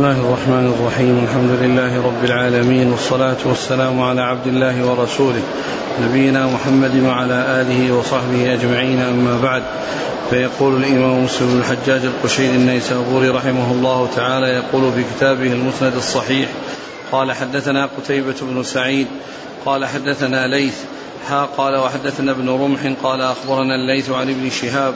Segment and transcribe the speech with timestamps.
[0.00, 5.42] الله الرحمن الرحيم الحمد لله رب العالمين والصلاة والسلام على عبد الله ورسوله
[6.02, 9.62] نبينا محمد وعلى آله وصحبه أجمعين أما بعد
[10.30, 16.48] فيقول الإمام مسلم الحجاج القشيري النيسابوري رحمه الله تعالى يقول في كتابه المسند الصحيح
[17.12, 19.06] قال حدثنا قتيبة بن سعيد
[19.66, 20.76] قال حدثنا ليث
[21.28, 24.94] حا قال وحدثنا ابن رمح قال أخبرنا الليث عن ابن شهاب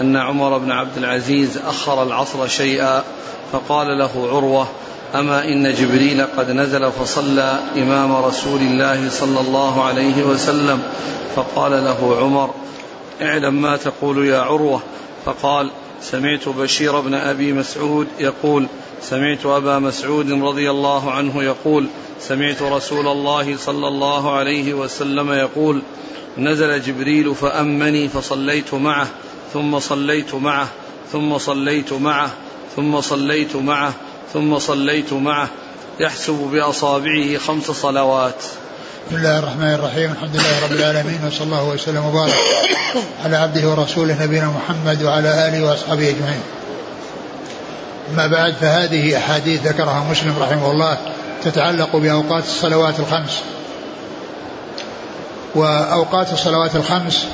[0.00, 3.04] أن عمر بن عبد العزيز أخر العصر شيئا
[3.52, 4.68] فقال له عروة
[5.14, 10.82] أما إن جبريل قد نزل فصلى إمام رسول الله صلى الله عليه وسلم؟
[11.36, 12.50] فقال له عمر
[13.22, 14.80] اعلم ما تقول يا عروة.
[15.24, 15.70] فقال
[16.02, 18.66] سمعت بشير بن أبي مسعود يقول
[19.02, 21.86] سمعت أبا مسعود رضي الله عنه يقول
[22.20, 25.82] سمعت رسول الله صلى الله عليه وسلم يقول
[26.38, 29.08] نزل جبريل فأمني فصليت معه
[29.52, 30.68] ثم صليت معه
[31.12, 32.30] ثم صليت معه.
[32.76, 33.92] ثم صليت معه
[34.32, 35.48] ثم صليت معه.
[36.00, 38.34] يحسب بأصابعه خمس صلوات.
[39.08, 40.12] بسم الله الرحمن الرحيم.
[40.12, 42.34] الحمد لله رب العالمين وصلى الله وسلم وبارك
[43.24, 46.42] على عبده ورسوله نبينا محمد وعلى آله وأصحابه أجمعين.
[48.12, 50.98] أما بعد فهذه أحاديث ذكرها مسلم رحمه الله
[51.44, 53.42] تتعلق بأوقات الصلوات الخمس.
[55.54, 57.26] وأوقات الصلوات الخمس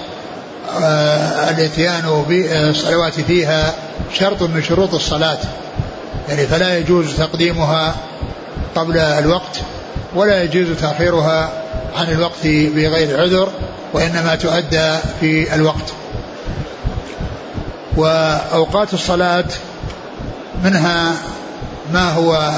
[0.80, 3.74] آه الاتيان بالصلوات فيها
[4.14, 5.38] شرط من شروط الصلاة.
[6.28, 7.94] يعني فلا يجوز تقديمها
[8.76, 9.60] قبل الوقت
[10.14, 11.52] ولا يجوز تأخيرها
[11.96, 13.48] عن الوقت بغير عذر
[13.92, 15.92] وإنما تؤدى في الوقت.
[17.96, 19.44] وأوقات الصلاة
[20.64, 21.12] منها
[21.92, 22.50] ما هو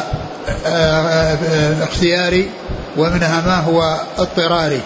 [1.83, 2.51] اختياري
[2.97, 4.81] ومنها ما هو اضطراري.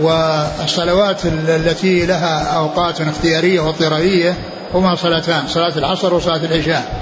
[0.00, 4.36] والصلوات التي لها أوقات اختيارية واضطرارية
[4.74, 7.00] هما صلاتان صلاة العصر وصلاة العشاء.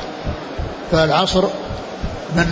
[0.92, 1.44] فالعصر
[2.36, 2.46] من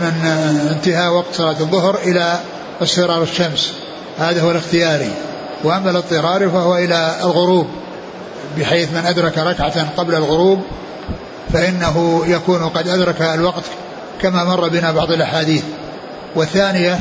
[0.00, 0.26] من
[0.70, 2.40] انتهاء وقت صلاة الظهر إلى
[2.82, 3.72] اصفرار الشمس.
[4.18, 5.10] هذا هو الاختياري.
[5.64, 7.66] وأما الاضطراري فهو إلى الغروب
[8.58, 10.62] بحيث من أدرك ركعة قبل الغروب
[11.52, 13.64] فإنه يكون قد أدرك الوقت
[14.22, 15.62] كما مر بنا بعض الأحاديث.
[16.36, 17.00] والثانية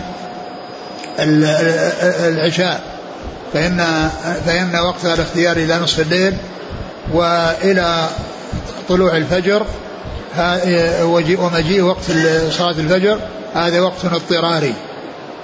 [1.20, 2.82] العشاء.
[3.54, 4.10] فإن
[4.46, 6.34] فإن وقتها الاختياري إلى نصف الليل
[7.14, 8.08] وإلى
[8.90, 9.66] طلوع الفجر
[11.40, 12.04] ومجيء وقت
[12.52, 13.20] صلاة الفجر
[13.56, 14.74] هذا وقت اضطراري.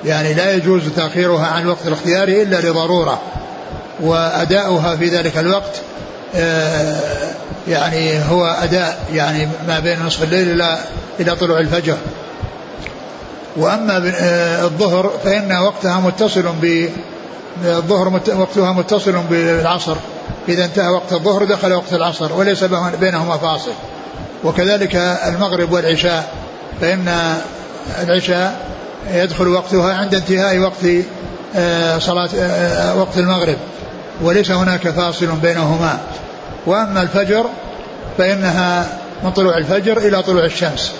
[0.06, 3.22] يعني لا يجوز تأخيرها عن الوقت الاختياري إلا لضرورة
[4.00, 5.82] وأداؤها في ذلك الوقت
[7.68, 10.78] يعني هو أداء يعني ما بين نصف الليل إلى
[11.20, 11.98] إلى طلوع الفجر.
[13.58, 13.98] وأما
[14.66, 16.90] الظهر فإن وقتها متصل ب
[17.66, 19.96] الظهر وقتها متصل بالعصر.
[20.50, 22.64] إذا انتهى وقت الظهر دخل وقت العصر وليس
[23.00, 23.72] بينهما فاصل.
[24.44, 24.96] وكذلك
[25.28, 26.34] المغرب والعشاء
[26.82, 27.36] فإن
[28.04, 28.66] العشاء
[29.12, 30.86] يدخل وقتها عند انتهاء وقت
[32.02, 32.30] صلاة
[32.98, 33.58] وقت المغرب
[34.22, 36.00] وليس هناك فاصل بينهما.
[36.66, 37.46] وأما الفجر
[38.18, 40.92] فإنها من طلوع الفجر إلى طلوع الشمس.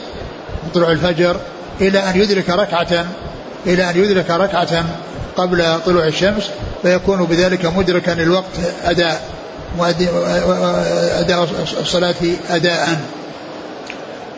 [0.64, 1.38] من طلوع الفجر
[1.82, 3.06] إلى أن يدرك ركعة
[3.66, 4.86] إلى أن يدرك ركعة
[5.38, 6.50] قبل طلوع الشمس
[6.82, 9.22] فيكون بذلك مدركا للوقت أداء
[11.20, 11.48] أداء
[11.80, 12.16] الصلاة
[12.50, 13.00] أداء.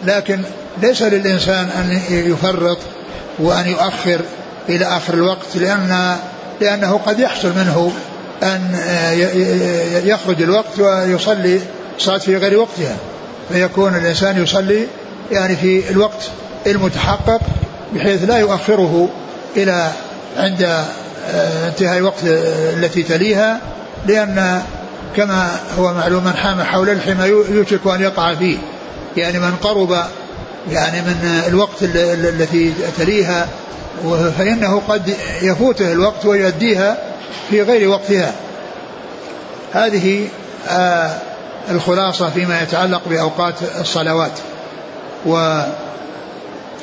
[0.06, 0.42] لكن
[0.81, 2.78] ليس للإنسان أن يفرط
[3.40, 4.19] وأن يؤخر
[4.69, 6.16] إلى آخر الوقت لأن
[6.62, 7.92] لأنه قد يحصل منه
[8.44, 8.75] أن
[10.06, 11.59] يخرج الوقت ويصلي
[12.00, 12.96] صلاة في غير وقتها.
[13.50, 14.88] فيكون الإنسان يصلي
[15.31, 16.30] يعني في الوقت
[16.72, 17.42] المتحقق
[17.94, 19.10] بحيث لا يؤخره
[19.58, 19.92] إلى
[20.38, 20.86] عند
[21.68, 23.62] انتهاء الوقت التي تليها
[24.06, 24.62] لأن
[25.16, 28.58] كما هو معلوم من حام حول الحمى يوشك أن يقع فيه.
[29.18, 29.98] يعني من قرب
[30.72, 33.48] يعني من الوقت التي تليها
[34.38, 36.98] فإنه قد يفوته الوقت ويؤديها
[37.50, 38.32] في غير وقتها.
[39.74, 40.28] هذه
[40.70, 41.12] آه
[41.72, 44.31] الخلاصة فيما يتعلق بأوقات الصلوات.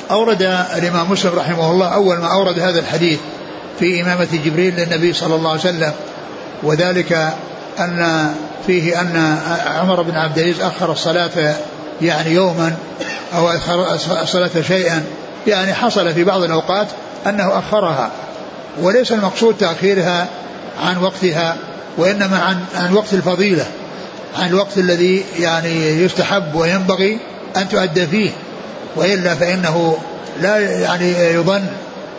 [0.09, 0.41] وأورد
[0.77, 3.19] الإمام مسلم رحمه الله أول ما أورد هذا الحديث
[3.79, 5.93] في إمامة جبريل للنبي صلى الله عليه وسلم
[6.63, 7.33] وذلك
[7.79, 8.29] أن
[8.67, 11.55] فيه أن عمر بن عبد العزيز أخر الصلاة
[12.01, 12.75] يعني يوما
[13.35, 15.03] أو أخر الصلاة شيئا
[15.47, 16.87] يعني حصل في بعض الأوقات
[17.27, 18.11] أنه أخرها
[18.81, 20.27] وليس المقصود تأخيرها
[20.83, 21.57] عن وقتها
[21.97, 23.65] وإنما عن عن وقت الفضيلة
[24.39, 27.19] عن الوقت الذي يعني يستحب وينبغي
[27.57, 28.29] أن تؤدى فيه.
[28.95, 29.97] وإلا فإنه
[30.41, 31.65] لا يعني يظن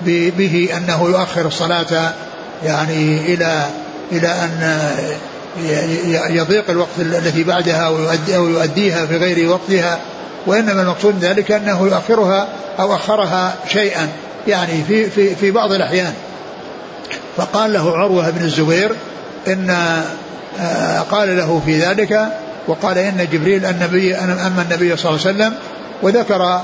[0.07, 2.13] به أنه يؤخر الصلاة
[2.65, 3.67] يعني إلى
[4.13, 4.81] إلى أن
[6.31, 7.81] يضيق الوقت الذي بعدها
[8.37, 9.99] أو يؤديها في غير وقتها
[10.47, 12.49] وإنما المقصود ذلك أنه يؤخرها
[12.81, 14.09] أو أخرها شيئا
[14.49, 16.13] يعني في, في, في بعض الأحيان.
[17.37, 18.93] فقال له عروة بن الزبير
[19.49, 19.71] إن
[20.61, 22.29] آه، قال له في ذلك
[22.69, 25.55] وقال إن جبريل النبي أما النبي صلى الله عليه وسلم
[26.03, 26.61] وذكر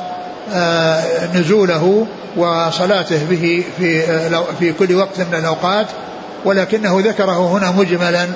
[0.53, 1.03] آه،
[1.35, 2.07] نزوله
[2.37, 5.87] وصلاته به في آه، في كل وقت من الأوقات
[6.45, 8.27] ولكنه ذكره هنا مجملا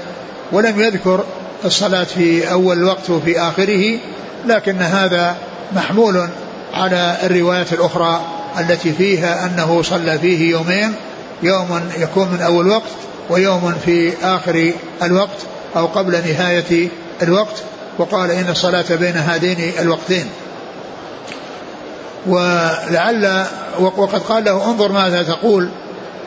[0.52, 1.24] ولم يذكر
[1.64, 3.98] الصلاة في أول الوقت وفي آخره
[4.46, 5.36] لكن هذا
[5.76, 6.28] محمول
[6.74, 8.20] على الروايات الأخرى
[8.60, 10.92] التي فيها أنه صلى فيه يومين
[11.42, 12.90] يوم يكون من أول وقت
[13.30, 14.72] ويوم في آخر
[15.02, 15.38] الوقت
[15.76, 16.88] أو قبل نهاية
[17.22, 17.62] الوقت
[17.98, 20.26] وقال إن الصلاة بين هذين الوقتين.
[22.28, 23.44] ولعل
[23.78, 25.68] وقد قال له انظر ماذا تقول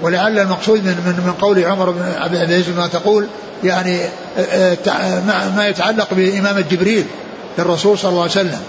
[0.01, 3.27] ولعل المقصود من من, من قول عمر بن عبد العزيز ما تقول
[3.63, 3.99] يعني
[5.55, 7.05] ما يتعلق بإمامة جبريل
[7.57, 8.59] للرسول صلى الله عليه وسلم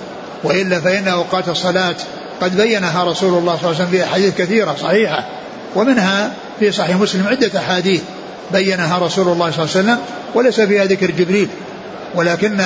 [0.44, 1.94] وإلا فإن أوقات الصلاة
[2.40, 5.24] قد بينها رسول الله صلى الله عليه وسلم في أحاديث كثيرة صحيحة
[5.76, 8.02] ومنها في صحيح مسلم عدة أحاديث
[8.52, 9.98] بينها رسول الله صلى الله عليه وسلم
[10.34, 11.48] وليس فيها ذكر جبريل
[12.14, 12.60] ولكن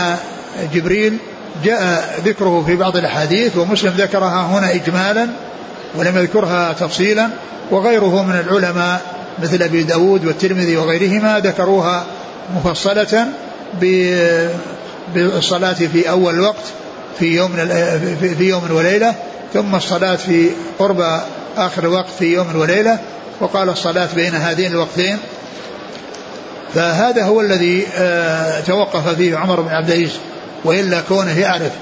[0.74, 1.18] جبريل
[1.64, 5.28] جاء ذكره في بعض الأحاديث ومسلم ذكرها هنا إجمالا
[5.94, 7.28] ولم يذكرها تفصيلا
[7.70, 9.00] وغيره من العلماء
[9.42, 12.04] مثل أبي داود والترمذي وغيرهما ذكروها
[12.56, 13.26] مفصلة
[15.14, 16.64] بالصلاة في أول الوقت
[17.18, 17.56] في يوم
[18.38, 19.14] في يوم وليلة
[19.54, 21.20] ثم الصلاة في قرب
[21.56, 22.98] آخر الوقت في يوم وليلة
[23.40, 25.18] وقال الصلاة بين هذين الوقتين.
[26.74, 30.10] فهذا هو الذي آه، توقف فيه عمر بن عبد العزيز.
[30.64, 31.72] وإلا كونه يعرف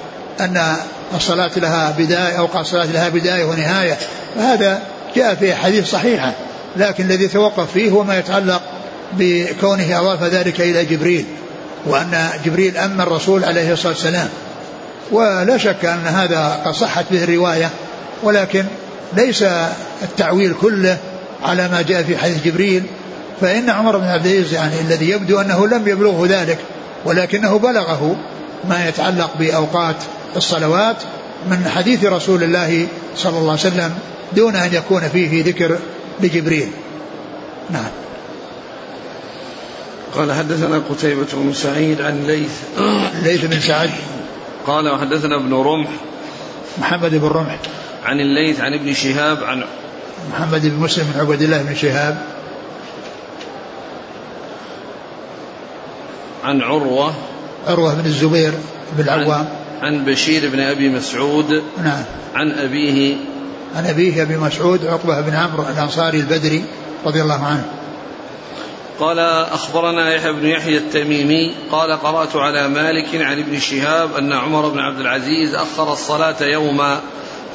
[0.40, 0.76] أن
[1.14, 3.98] الصلاة لها بداية أو الصلاة لها بداية ونهاية
[4.36, 4.82] فهذا
[5.16, 6.32] جاء في حديث صحيحة
[6.76, 8.62] لكن الذي توقف فيه هو ما يتعلق
[9.12, 11.24] بكونه أضاف ذلك إلى جبريل
[11.86, 14.28] وأن جبريل أما الرسول عليه الصلاة والسلام.
[15.10, 17.70] ولا شك أن هذا قد صحت به الرواية
[18.22, 18.64] ولكن
[19.16, 19.44] ليس
[20.02, 20.98] التعويل كله
[21.42, 22.82] على ما جاء في حديث جبريل
[23.40, 26.58] فإن عمر بن عبد العزيز يعني الذي يبدو أنه لم يبلغه ذلك
[27.04, 28.16] ولكنه بلغه
[28.68, 29.96] ما يتعلق بأوقات
[30.36, 30.96] الصلوات
[31.50, 32.86] من حديث رسول الله
[33.16, 33.94] صلى الله عليه وسلم
[34.32, 35.78] دون أن يكون فيه ذكر
[36.20, 36.70] لجبريل.
[37.70, 37.90] نعم.
[40.14, 42.52] قال حدثنا قتيبة بن سعيد عن ليث.
[43.22, 43.90] ليث بن سعد
[44.66, 45.88] قال وحدثنا ابن رمح.
[46.78, 47.58] محمد بن رمح.
[48.04, 49.64] عن الليث عن ابن شهاب عن
[50.32, 52.22] محمد بن مسلم بن عبد الله بن شهاب.
[56.44, 57.14] عن عروة
[57.66, 58.52] عروة بن الزبير
[58.92, 59.48] بن العوام.
[59.82, 61.62] عن, عن بشير بن أبي مسعود.
[61.84, 62.04] نعم.
[62.34, 63.16] عن أبيه.
[63.76, 66.64] عن أبيه أبي مسعود عقبة بن عمرو الأنصاري البدري
[67.06, 67.64] رضي الله عنه.
[69.00, 69.18] قال
[69.52, 74.78] أخبرنا يحيى بن يحيى التميمي قال قرأت على مالك عن ابن شهاب أن عمر بن
[74.78, 77.00] عبد العزيز أخر الصلاة يوما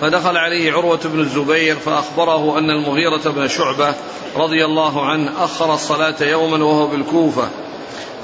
[0.01, 3.93] فدخل عليه عروة بن الزبير فأخبره أن المغيرة بن شعبة
[4.35, 7.47] رضي الله عنه أخر الصلاة يوما وهو بالكوفة.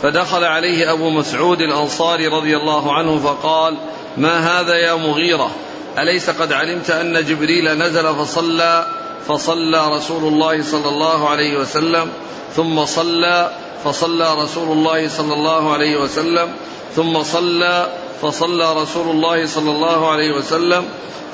[0.03, 3.77] فدخل عليه أبو مسعود الأنصاري رضي الله عنه فقال
[4.17, 5.51] ما هذا يا مغيرة؟
[5.97, 8.85] أليس قد علمت أن جبريل نزل فصلى
[9.27, 12.09] فصلى رسول الله صلى الله عليه وسلم
[12.55, 13.51] ثم صلى
[13.83, 16.51] فصلى رسول الله صلى الله عليه وسلم
[16.95, 17.89] ثم صلى
[18.21, 20.85] فصلى رسول الله صلى الله عليه وسلم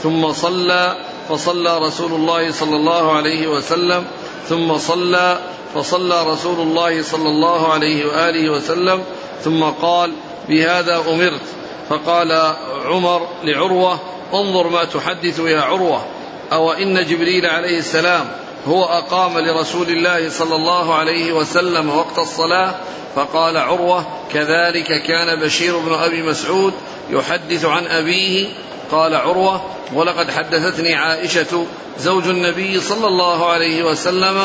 [0.03, 0.95] ثم صلى
[1.29, 4.05] فصلى رسول الله صلى الله عليه وسلم
[4.49, 5.39] ثم صلى
[5.75, 9.03] فصلى رسول الله صلى الله عليه وآله وسلم
[9.43, 10.11] ثم قال
[10.49, 11.41] بهذا أمرت.
[11.89, 13.99] فقال عمر لعروة
[14.33, 16.05] انظر ما تحدث يا عروة.
[16.51, 18.31] أو إن جبريل عليه السلام
[18.67, 22.75] هو أقام لرسول الله صلى الله عليه وسلم وقت الصلاة.
[23.15, 26.73] فقال عروة كذلك كان بشير بن أبي مسعود
[27.09, 28.47] يحدث عن أبيه
[28.91, 29.61] قال عروة
[29.93, 31.65] ولقد حدثتني عائشة
[31.99, 34.37] زوج النبي صلى الله عليه وسلم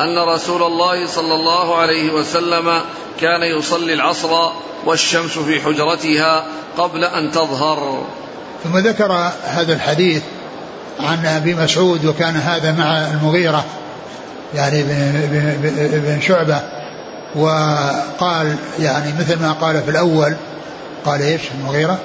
[0.00, 2.80] أن رسول الله صلى الله عليه وسلم
[3.20, 4.50] كان يصلي العصر
[4.86, 6.44] والشمس في حجرتها
[6.78, 8.06] قبل أن تظهر.
[8.64, 9.12] ثم ذكر
[9.44, 10.22] هذا الحديث
[11.00, 13.64] عن أبي مسعود وكان هذا مع المغيرة
[14.54, 14.82] يعني
[15.92, 16.60] بن شعبة
[17.36, 20.34] وقال يعني مثل ما قال في الأول
[21.04, 21.98] قال إيش؟ المغيرة؟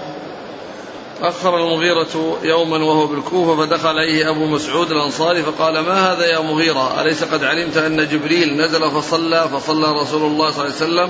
[1.21, 7.01] أخر المغيرة يوما وهو بالكوفة فدخل عليه أبو مسعود الأنصاري فقال ما هذا يا مغيرة؟
[7.01, 11.09] أليس قد علمت أن جبريل نزل فصلى؟ فصلى رسول الله صلى الله عليه وسلم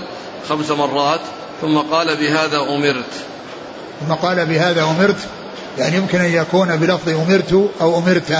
[0.49, 1.19] خمس مرات
[1.61, 3.11] ثم قال بهذا أمرت.
[4.07, 5.17] ثم قال بهذا أمرت؟
[5.77, 8.37] يعني يمكن أن يكون بلفظ أمرت أو أمرت.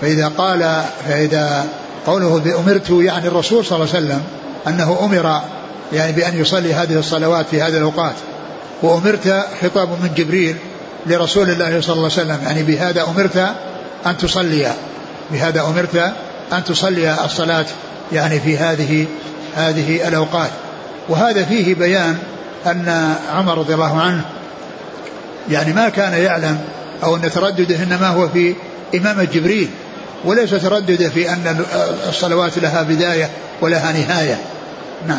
[0.00, 1.66] فإذا قال فإذا
[2.06, 4.22] قوله بأمرت يعني الرسول صلى الله عليه وسلم
[4.66, 5.40] أنه أمر
[5.92, 8.14] يعني بأن يصلي هذه الصلوات في هذه الأوقات.
[8.84, 10.56] وأمرت خطاب من جبريل
[11.06, 12.38] لرسول الله صلى الله عليه وسلم.
[12.44, 13.36] يعني بهذا أمرت
[14.06, 14.72] أن تصلي.
[15.30, 16.12] بهذا أمرت
[16.52, 17.66] أن تصلي الصلاة
[18.12, 19.06] يعني في هذه
[19.56, 20.50] هذه الأوقات.
[21.08, 22.18] وهذا فيه بيان
[22.66, 24.24] أن عمر رضي الله عنه
[25.50, 26.58] يعني ما كان يعلم
[27.04, 28.54] أو أن تردده إنما هو في
[28.94, 29.70] إمامة جبريل
[30.24, 31.64] وليس تردده في أن
[32.08, 34.38] الصلوات لها بداية ولها نهاية.
[35.08, 35.18] نعم.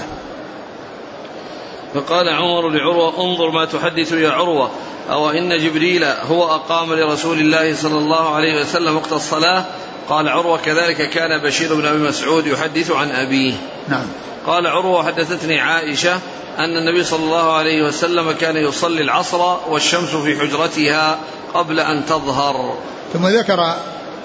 [1.96, 4.70] فقال عمر لعروة انظر ما تحدث يا عروة.
[5.10, 9.66] أو إن جبريل هو أقام لرسول الله صلى الله عليه وسلم وقت الصلاة.
[10.10, 13.54] قال عروة كذلك كان بشير بن أبي مسعود يحدث عن أبيه.
[13.88, 14.06] نعم.
[14.48, 16.20] قال عروة حدثتني عائشة
[16.60, 21.18] أن النبي صلى الله عليه وسلم كان يصلي العصر والشمس في حجرتها
[21.54, 22.78] قبل أن تظهر.
[23.14, 23.74] ثم ذكر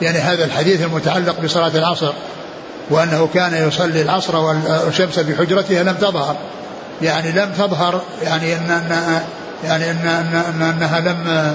[0.01, 2.13] يعني هذا الحديث المتعلق بصلاة العصر
[2.91, 6.37] وأنه كان يصلي العصر والشمس في حجرتها لم تظهر.
[7.03, 9.21] يعني لم تظهر يعني أن, أن
[9.65, 11.55] يعني أن, أن, أنها لم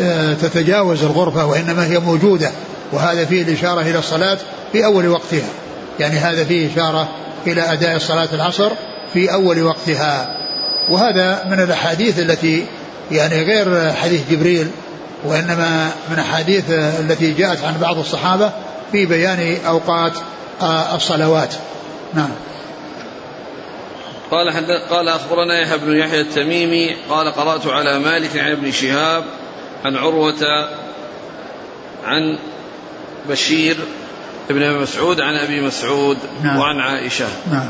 [0.00, 2.50] آه، تتجاوز الغرفة وإنما هي موجودة
[2.92, 4.38] وهذا فيه الإشارة إلى الصلاة
[4.72, 5.48] في أول وقتها.
[6.00, 7.08] يعني هذا فيه إشارة
[7.46, 8.70] إلى أداء صلاة العصر
[9.12, 10.28] في أول وقتها.
[10.90, 12.66] وهذا من الأحاديث التي
[13.10, 14.70] يعني غير حديث جبريل
[15.24, 18.50] وإنما من أحاديث التي جاءت عن بعض الصحابة
[18.92, 20.12] في بيان أوقات
[20.62, 21.54] آه، الصلوات.
[22.14, 22.30] نعم.
[24.32, 29.24] قال قال أخبرنا يحيى بن يحيى التميمي قال قرأت على مالك عن ابن شهاب
[29.84, 30.68] عن عروة
[32.04, 32.38] عن
[33.28, 33.76] بشير
[34.50, 36.58] ابن ابي مسعود عن أبي مسعود نعم.
[36.58, 37.68] وعن عائشة نعم.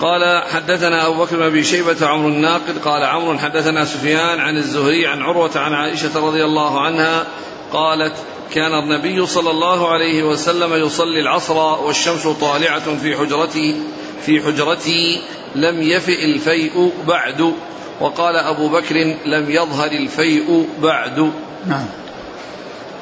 [0.00, 5.06] قال حدثنا أبو بكر بن أبي شيبة عمرو الناقد قال عمرو حدثنا سفيان عن الزهري
[5.06, 7.26] عن عروة عن عائشة رضي الله عنها
[7.72, 8.14] قالت
[8.54, 13.82] كان النبي صلى الله عليه وسلم يصلي العصر والشمس طالعة في حجرتي
[14.26, 15.22] في حجرتي
[15.54, 17.52] لم يفئ الفيء بعد.
[18.00, 21.32] وقال أبو بكر لم يظهر الفيء بعد.
[21.66, 21.86] نعم.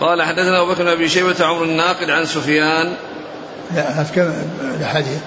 [0.00, 2.94] قال حدثنا أبو بكر بن شيبة عمر الناقد عن سفيان.
[3.74, 4.00] لا
[4.80, 5.18] الحديث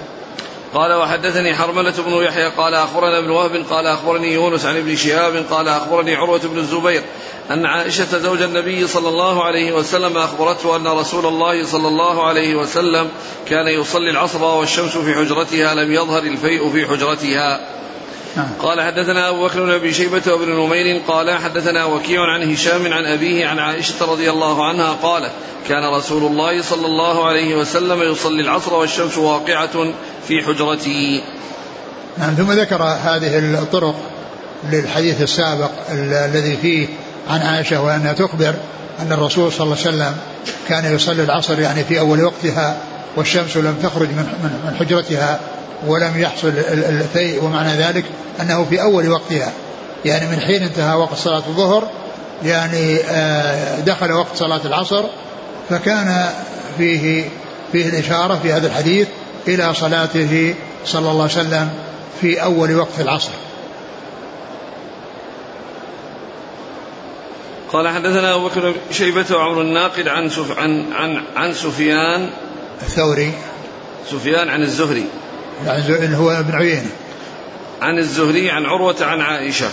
[0.74, 5.44] قال وحدثني حرملة بن يحيى قال أخبرنا ابن وهب قال أخبرني يونس عن ابن شهاب
[5.50, 7.02] قال أخبرني عروة بن الزبير
[7.50, 12.54] أن عائشة زوج النبي صلى الله عليه وسلم أخبرته أن رسول الله صلى الله عليه
[12.54, 13.08] وسلم
[13.46, 17.60] كان يصلي العصر والشمس في حجرتها لم يظهر الفيء في حجرتها
[18.36, 18.48] نعم.
[18.62, 23.06] قال حدثنا أبو بكر بن أبي شيبة وابن نمير قال حدثنا وكيع عن هشام عن
[23.06, 25.32] أبيه عن عائشة رضي الله عنها قالت
[25.68, 29.92] كان رسول الله صلى الله عليه وسلم يصلي العصر والشمس واقعة
[30.28, 31.22] في حجرته
[32.18, 33.94] نعم ثم ذكر هذه الطرق
[34.72, 36.86] للحديث السابق الذي فيه
[37.30, 38.54] عن عائشة وأنها تخبر
[39.00, 40.16] أن الرسول صلى الله عليه وسلم
[40.68, 42.76] كان يصلي العصر يعني في أول وقتها
[43.16, 45.40] والشمس لم تخرج من حجرتها
[45.86, 48.04] ولم يحصل الفيء ومعنى ذلك
[48.40, 49.52] أنه في أول وقتها.
[50.04, 51.88] يعني من حين انتهى وقت صلاة الظهر
[52.44, 55.04] يعني آه، دخل وقت صلاة العصر
[55.70, 56.28] فكان
[56.78, 57.24] فيه
[57.72, 59.08] فيه الإشارة في هذا الحديث
[59.48, 60.54] إلى صلاته
[60.84, 61.70] صلى الله عليه وسلم
[62.20, 63.30] في أول وقت العصر.
[67.72, 72.30] قال حدثنا أبو بكر شيبة وعمر الناقد عن سف عن عن عن سفيان.
[72.82, 73.32] الثوري.
[74.10, 75.04] سفيان عن الزهري.
[75.66, 76.90] يعني هو ابن عيينة.
[77.82, 79.68] عن الزهري عن عروة عن عائشة.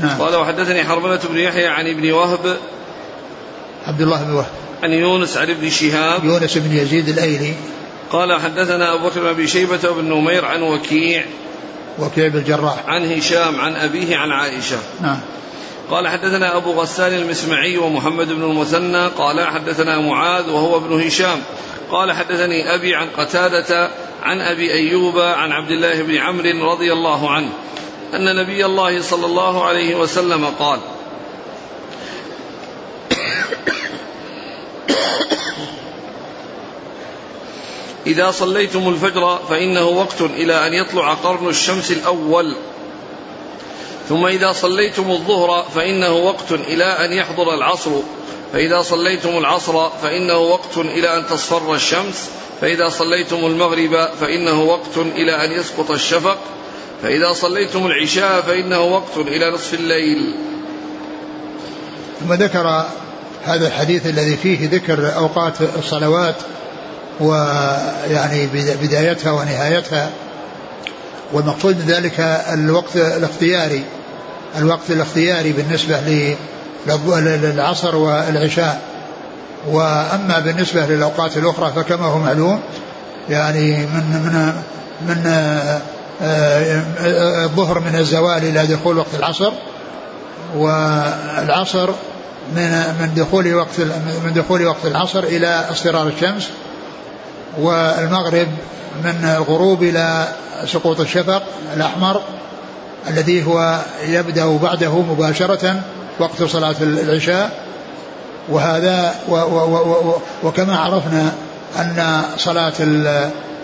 [0.00, 0.20] نعم.
[0.22, 2.56] قال وحدثني حرملة بن يحيى عن ابن وهب.
[3.86, 4.50] عبد الله بن وهب.
[4.82, 6.24] عن يونس عن ابن شهاب.
[6.24, 7.54] يونس بن يزيد الأيلي.
[8.10, 11.24] قال حدثنا أبو بكر بن أبي شيبة وابن نمير عن وكيع
[11.98, 12.84] وكيع بن الجراح.
[12.86, 14.78] عن هشام عن أبيه عن عائشة.
[15.00, 15.20] نعم.
[15.90, 21.42] قال حدثنا أبو غسان المسمعي ومحمد بن المثنى قال حدثنا معاذ وهو ابن هشام.
[21.90, 23.90] قال حدثني أبي عن قتادة
[24.22, 27.48] عن أبي أيوب عن عبد الله بن عمرو رضي الله عنه
[28.14, 30.80] أن نبي الله صلى الله عليه وسلم قال
[38.10, 42.56] إذا صليتم الفجر فإنه وقت إلى أن يطلع قرن الشمس الأول.
[44.08, 47.90] ثم إذا صليتم الظهر فإنه وقت إلى أن يحضر العصر.
[48.52, 52.30] فإذا صليتم العصر فإنه وقت إلى أن تصفر الشمس.
[52.60, 56.38] فإذا صليتم المغرب فإنه وقت إلى أن يسقط الشفق.
[57.02, 60.34] فإذا صليتم العشاء فإنه وقت إلى نصف الليل.
[62.20, 62.86] ثم ذكر
[63.44, 66.36] هذا الحديث الذي فيه ذكر أوقات الصلوات
[67.20, 68.46] ويعني
[68.82, 70.10] بدايتها ونهايتها.
[71.32, 72.20] والمقصود من ذلك
[72.52, 73.84] الوقت الاختياري
[74.58, 76.00] الوقت الاختياري بالنسبة
[76.86, 78.80] للعصر والعشاء.
[79.68, 82.60] وأما بالنسبة للأوقات الأخرى فكما هو معلوم
[83.28, 84.52] يعني من من
[85.08, 85.26] من
[86.22, 89.52] آه، الظهر من الزوال إلى دخول وقت العصر
[90.56, 91.90] والعصر
[92.56, 93.80] من من دخول وقت
[94.24, 96.50] من دخول وقت العصر إلى اصفرار الشمس
[97.58, 98.48] والمغرب
[99.04, 100.28] من الغروب إلى
[100.66, 101.42] سقوط الشفق
[101.76, 102.20] الأحمر
[103.08, 105.80] الذي هو يبدأ بعده مباشرة
[106.18, 107.70] وقت صلاة العشاء.
[108.48, 110.14] وهذا و و و
[110.44, 111.32] وكما عرفنا
[111.78, 112.72] أن صلاة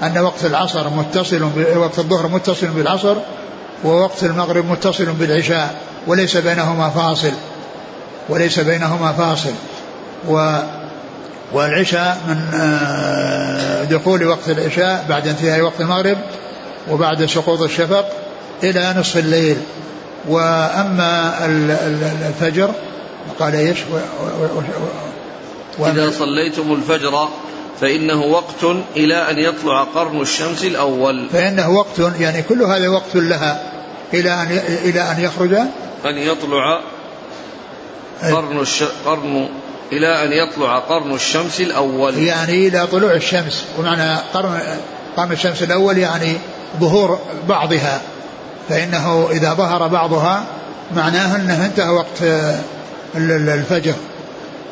[0.02, 3.16] أن وقت العصر متصل وقت الظهر متصل بالعصر
[3.84, 5.74] ووقت المغرب متصل بالعشاء
[6.06, 7.32] وليس بينهما فاصل
[8.28, 9.52] وليس بينهما فاصل.
[10.28, 10.58] و
[11.56, 16.18] والعشاء من آه، دخول وقت العشاء بعد انتهاء وقت المغرب
[16.90, 18.08] وبعد سقوط الشفق
[18.62, 19.56] إلى نصف الليل.
[20.28, 21.34] وأما
[22.28, 22.70] الفجر
[23.40, 23.78] قال إيش؟
[25.78, 27.28] إذا صليتم الفجر
[27.80, 28.64] فإنه وقت
[28.96, 31.26] إلى أن يطلع قرن الشمس الأول.
[31.32, 33.72] فإنه وقت يعني كل هذا وقت لها
[34.14, 35.54] إلى أن إلى أن يخرج.
[36.04, 36.80] أن يطلع
[38.22, 38.84] قرن الش...
[39.06, 39.48] قرن
[39.92, 42.18] إلى أن يطلع قرن الشمس الأول.
[42.18, 44.60] يعني إلى طلوع الشمس ومعنى قرن
[45.16, 46.38] قرن الشمس الأول يعني
[46.80, 48.00] ظهور بعضها
[48.68, 50.44] فإنه إذا ظهر بعضها
[50.96, 52.22] معناه أنه انتهى وقت
[53.16, 53.94] الفجر.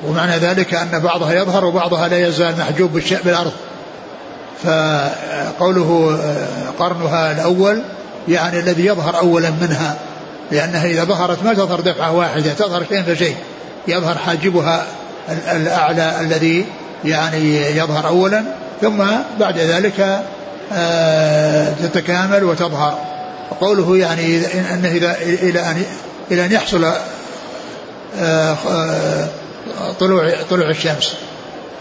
[0.07, 3.53] ومعنى ذلك أن بعضها يظهر وبعضها لا يزال محجوب بالأرض.
[4.65, 6.19] فقوله
[6.79, 7.83] قرنها الأول
[8.29, 9.97] يعني الذي يظهر أولا منها
[10.51, 13.37] لأنها إذا ظهرت ما تظهر دفعة واحدة تظهر شيء فشيء.
[13.89, 14.87] يظهر حاجبها
[15.29, 16.67] الأعلى الذي
[17.05, 18.45] يعني يظهر أولا
[18.81, 19.05] ثم
[19.41, 20.25] بعد ذلك
[20.73, 22.99] آه، تتكامل وتظهر.
[23.61, 25.85] قوله يعني أنه إذا إلى أن
[26.31, 26.85] إلى أن يحصل
[28.19, 29.29] آه، آه،
[30.01, 31.15] طلوع طلوع الشمس.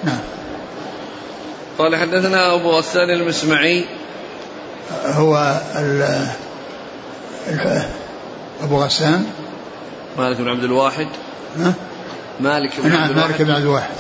[0.03, 0.19] نعم.
[1.77, 3.85] قال حدثنا أبو غسان المسمعي.
[5.05, 6.27] هو ال
[8.63, 9.25] أبو غسان.
[10.17, 11.07] مالك بن عبد الواحد.
[11.59, 11.73] ها؟
[12.39, 13.29] مالك بن نعم عبد الواحد.
[13.29, 13.93] مالك بن عبد الواحد.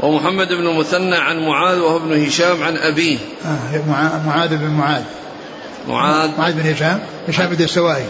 [0.00, 3.18] ومحمد بن المثنى عن معاذ وهو ابن هشام عن أبيه.
[3.44, 5.02] آه معاذ بن معاذ.
[5.88, 6.30] معاذ.
[6.38, 8.04] معاذ بن هشام؟ هشام بن الدستوائي.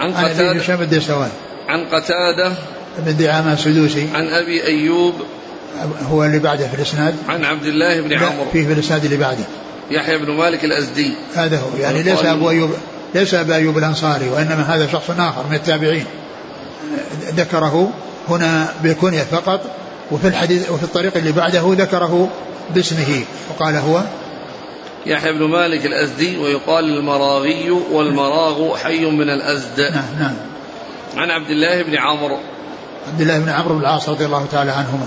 [0.00, 0.52] عن قتادة.
[0.52, 1.32] هشام بن الدستوائي.
[1.68, 2.52] عن قتادة.
[2.98, 4.08] بن دعامة السدوسي.
[4.14, 5.14] عن أبي أيوب.
[6.02, 7.14] هو اللي بعده في الإسناد.
[7.28, 8.44] عن عبد الله بن عمرو.
[8.52, 9.44] فيه في الإسناد اللي بعده.
[9.90, 11.10] يحيى بن مالك الأزدي.
[11.34, 11.68] هذا هو.
[11.80, 12.70] يعني ليس أبو أيوب
[13.14, 16.04] ليس أبو أيوب الأنصاري وإنما هذا شخص آخر من التابعين.
[17.36, 17.90] ذكره
[18.28, 19.60] هنا بالكنية فقط
[20.10, 22.28] وفي الحديث وفي الطريق اللي بعده ذكره
[22.74, 24.02] باسمه وقال هو
[25.06, 29.80] يحيى بن مالك الأزدي ويقال المراغي والمراغ حي من الأزد.
[29.80, 30.34] نعم نعم.
[31.16, 32.38] عن عبد الله بن عمرو.
[33.08, 35.06] عبد الله بن عمرو بن العاص رضي الله تعالى عنهما.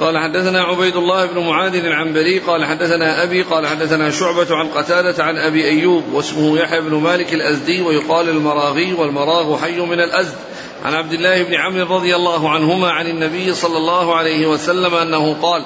[0.00, 5.24] قال حدثنا عبيد الله بن معاذ العنبري قال حدثنا أبي قال حدثنا شعبة عن قتادة
[5.24, 10.36] عن أبي أيوب واسمه يحيى بن مالك الأزدي ويقال المراغي والمراغ حي من الأزد.
[10.84, 15.36] عن عبد الله بن عمرو رضي الله عنهما عن النبي صلى الله عليه وسلم أنه
[15.42, 15.64] قال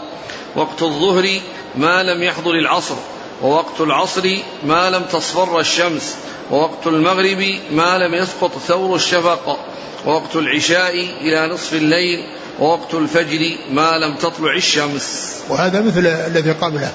[0.56, 1.28] وقت الظهر
[1.76, 2.96] ما لم يحضر العصر
[3.42, 6.16] ووقت العصر ما لم تصفر الشمس
[6.50, 9.58] ووقت المغرب ما لم يسقط ثور الشفق
[10.06, 12.24] ووقت العشاء إلى نصف الليل
[12.60, 15.34] ووقت الفجر ما لم تطلع الشمس.
[15.48, 16.90] وهذا مثل الذي قبله.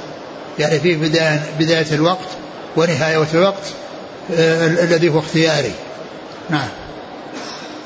[0.59, 2.27] يعني في بداية, بداية الوقت
[2.75, 3.63] ونهاية الوقت
[4.33, 5.71] آه الذي هو اختياري.
[6.49, 6.67] نعم.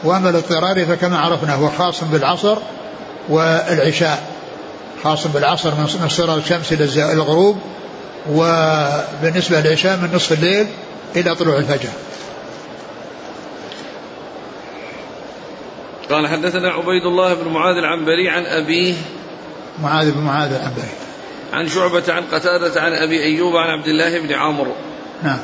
[0.03, 2.57] وأما الاضطراري فكما عرفنا هو خاص بالعصر
[3.29, 4.23] والعشاء.
[5.03, 7.57] خاص بالعصر من صغر الشمس إلى الغروب
[8.31, 10.67] وبالنسبة للعشاء من نصف الليل
[11.15, 11.89] إلى طلوع الفجر.
[16.11, 18.93] قال حدثنا عبيد الله بن معاذ العنبري عن أبيه
[19.83, 20.91] معاذ بن معاذ العنبري.
[21.53, 24.73] عن شعبة عن قتادة عن أبي أيوب عن عبد الله بن عمرو.
[25.23, 25.39] نعم.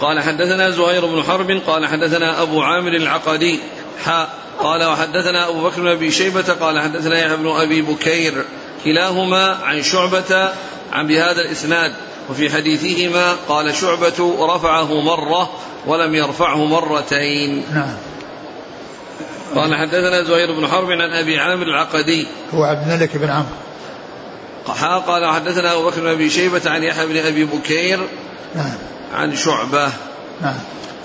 [0.00, 3.58] قال حدثنا زهير بن حرب قال حدثنا أبو عامر العقدي
[4.04, 8.44] حاء قال وحدثنا أبو بكر بن أبي شيبة قال حدثنا يحيى بن أبي بكير
[8.84, 10.52] كلاهما عن شعبة
[10.92, 11.92] عن بهذا الإسناد
[12.30, 15.50] وفي حديثهما قال شعبة رفعه مرة
[15.86, 17.64] ولم يرفعه مرتين.
[17.74, 18.11] نعم.
[19.54, 22.26] قال حدثنا زهير بن حرب عن أبي عامر العقدي.
[22.54, 23.46] هو عبد الملك بن عمرو.
[25.06, 28.00] قال حدثنا أبو بكر بن أبي شيبة عن يحيى بن أبي بكير
[28.54, 28.74] نعم.
[29.14, 29.92] عن شعبة.
[30.42, 30.58] نعم.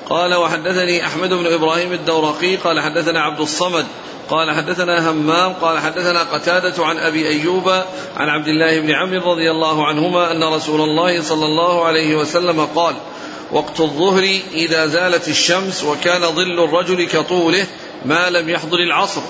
[0.10, 2.55] قال وحدثني أحمد بن إبراهيم الدورقي.
[2.55, 3.86] قال حدثنا عبد الصمد.
[4.29, 5.53] قال حدثنا همام.
[5.53, 7.69] قال حدثنا قتادة عن أبي أيوب
[8.17, 12.65] عن عبد الله بن عمرو رضي الله عنهما أن رسول الله صلى الله عليه وسلم
[12.75, 12.95] قال
[13.51, 17.65] وقت الظهر إذا زالت الشمس وكان ظل الرجل كطوله
[18.05, 19.21] ما لم يحضر العصر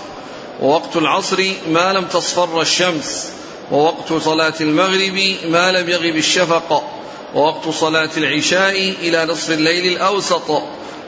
[0.61, 3.31] ووقت العصر ما لم تصفر الشمس
[3.71, 6.83] ووقت صلاة المغرب ما لم يغب الشفق
[7.35, 10.63] ووقت صلاة العشاء إلى نصف الليل الأوسط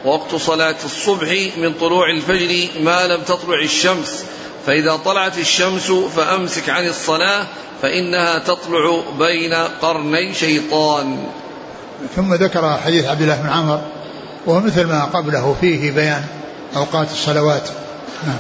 [0.06, 4.26] ووقت صلاة الصبح من طلوع الفجر ما لم تطلع الشمس.
[4.66, 7.48] فإذا طلعت الشمس فأمسك عن الصلاة
[7.82, 11.28] فإنها تطلع بين قرني شيطان.
[12.16, 13.82] ثم ذكر حديث عبد الله بن عمر
[14.46, 16.24] وهو مثل ما قبله فيه بيان
[16.76, 17.70] أوقات الصلوات.
[18.28, 18.38] نعم.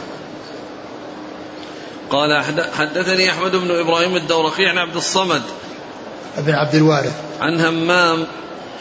[2.09, 2.43] قال
[2.77, 5.41] حدثني أحمد بن إبراهيم الدورقي عن عبد الصمد.
[6.37, 7.13] بن عبد الوارث.
[7.41, 8.27] عن همام.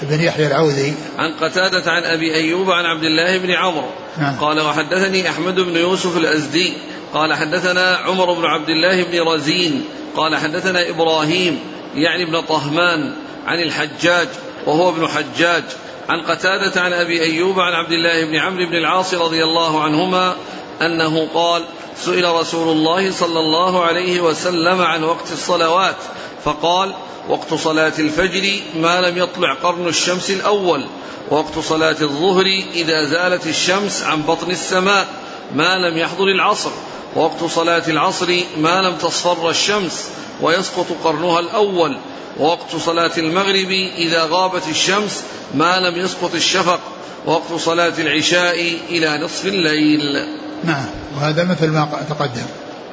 [0.02, 0.94] بن يحيى العوذي.
[1.18, 3.88] عن قتادة عن أبي أيوب عن عبد الله بن عمرو.
[4.18, 4.36] نعم.
[4.40, 6.72] قال وحدثني أحمد بن يوسف الأزدي.
[7.14, 9.84] قال حدثنا عمر بن عبد الله بن رزين.
[10.16, 11.60] قال حدثنا إبراهيم
[11.94, 13.12] يعني ابن طهمان
[13.46, 14.28] عن الحجاج
[14.66, 15.64] وهو ابن حجاج.
[16.08, 20.36] عن قتادة عن أبي أيوب عن عبد الله بن عمرو بن العاص رضي الله عنهما
[20.82, 21.64] أنه قال
[21.96, 25.96] سئل رسول الله صلى الله عليه وسلم عن وقت الصلوات
[26.44, 26.94] فقال
[27.28, 30.86] وقت صلاة الفجر ما لم يطلع قرن الشمس الأول
[31.30, 32.44] وقت صلاة الظهر
[32.74, 35.08] إذا زالت الشمس عن بطن السماء
[35.54, 36.70] ما لم يحضر العصر
[37.16, 40.10] وقت صلاة العصر ما لم تصفر الشمس
[40.42, 41.96] ويسقط قرنها الأول
[42.38, 45.22] ووقت صلاة المغرب إذا غابت الشمس
[45.54, 46.80] ما لم يسقط الشفق
[47.26, 50.26] وقت صلاة العشاء إلى نصف الليل.
[50.64, 52.46] نعم وهذا مثل ما تقدم.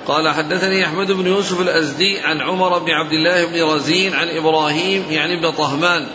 [0.08, 5.04] قال حدثني أحمد بن يوسف الأزدي عن عمر بن عبد الله بن رزين عن إبراهيم
[5.10, 6.08] يعني ابن طهمان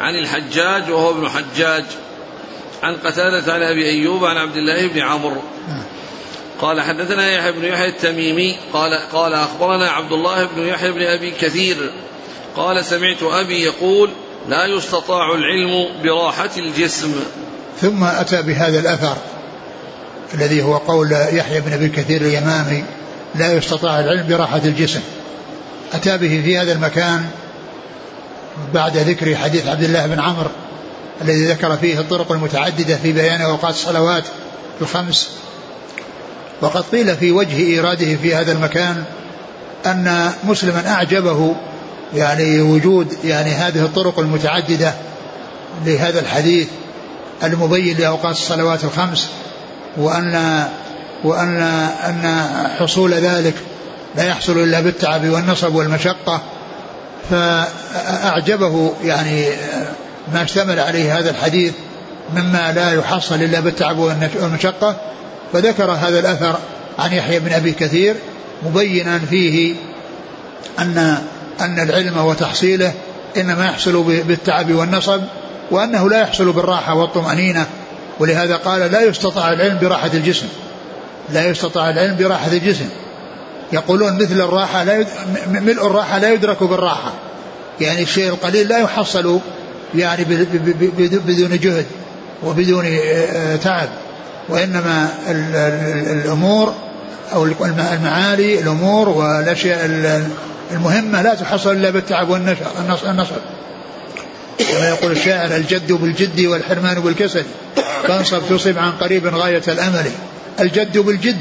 [0.00, 1.84] عن الحجاج وهو ابن حجاج
[2.82, 5.42] عن قتادة عن أبي أيوب عن عبد الله بن عمرو.
[6.60, 11.30] قال حدثنا يحيى بن يحيى التميمي قال قال أخبرنا عبد الله بن يحيى بن أبي
[11.30, 11.90] كثير
[12.56, 14.10] قال سمعت أبي يقول
[14.48, 17.14] لا يستطاع العلم براحة الجسم.
[17.80, 19.16] ثم أتى بهذا الأثر
[20.34, 22.84] الذي هو قول يحيى بن أبي كثير اليمامي
[23.34, 25.00] لا يستطاع العلم براحة الجسم.
[25.92, 27.26] أتى به في هذا المكان
[28.74, 30.50] بعد ذكر حديث عبد الله بن عمرو
[31.22, 34.24] الذي ذكر فيه الطرق المتعددة في بيان أوقات الصلوات
[34.80, 35.30] الخمس.
[36.60, 39.04] وقد قيل في وجه إيراده في هذا المكان
[39.86, 41.54] أن مسلما أعجبه
[42.14, 44.94] يعني وجود يعني هذه الطرق المتعددة
[45.84, 46.68] لهذا الحديث
[47.42, 49.28] المبين لأوقات الصلوات الخمس
[49.96, 50.64] وأن
[51.24, 51.60] وأن
[52.06, 52.46] أن
[52.78, 53.54] حصول ذلك
[54.16, 56.40] لا يحصل إلا بالتعب والنصب والمشقة.
[57.30, 59.48] فأعجبه يعني
[60.32, 61.72] ما اشتمل عليه هذا الحديث
[62.36, 64.96] مما لا يحصل إلا بالتعب والمشقة.
[65.52, 66.58] فذكر هذا الأثر
[66.98, 68.14] عن يحيى بن أبي كثير
[68.62, 69.74] مبينا فيه
[70.78, 71.18] أن
[71.60, 72.92] أن العلم وتحصيله
[73.36, 75.20] إنما يحصل بالتعب والنصب
[75.70, 77.66] وأنه لا يحصل بالراحة والطمأنينة.
[78.20, 80.46] ولهذا قال لا يستطاع العلم براحة الجسم.
[81.32, 82.88] لا يستطاع العلم براحة الجسم.
[83.72, 85.06] يقولون مثل الراحة لا يد...
[85.50, 87.12] ملء الراحة لا يدرك بالراحة.
[87.80, 89.40] يعني الشيء القليل لا يحصل
[89.94, 90.24] يعني
[91.26, 91.86] بدون جهد
[92.44, 93.88] وبدون آه، تعب.
[94.48, 95.08] وإنما
[96.10, 96.74] الأمور
[97.32, 99.86] أو المعالي الأمور والأشياء
[100.72, 103.34] المهمة لا تحصل إلا بالتعب والنصر
[104.58, 107.44] كما يقول الشاعر الجد بالجد والحرمان بالكسل.
[108.02, 110.10] فانصب تصب عن قريب غاية الأمل.
[110.60, 111.40] الجد بالجد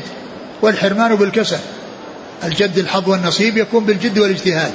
[0.62, 1.58] والحرمان بالكسل.
[2.44, 4.72] الجد الحظ والنصيب يكون بالجد والاجتهاد.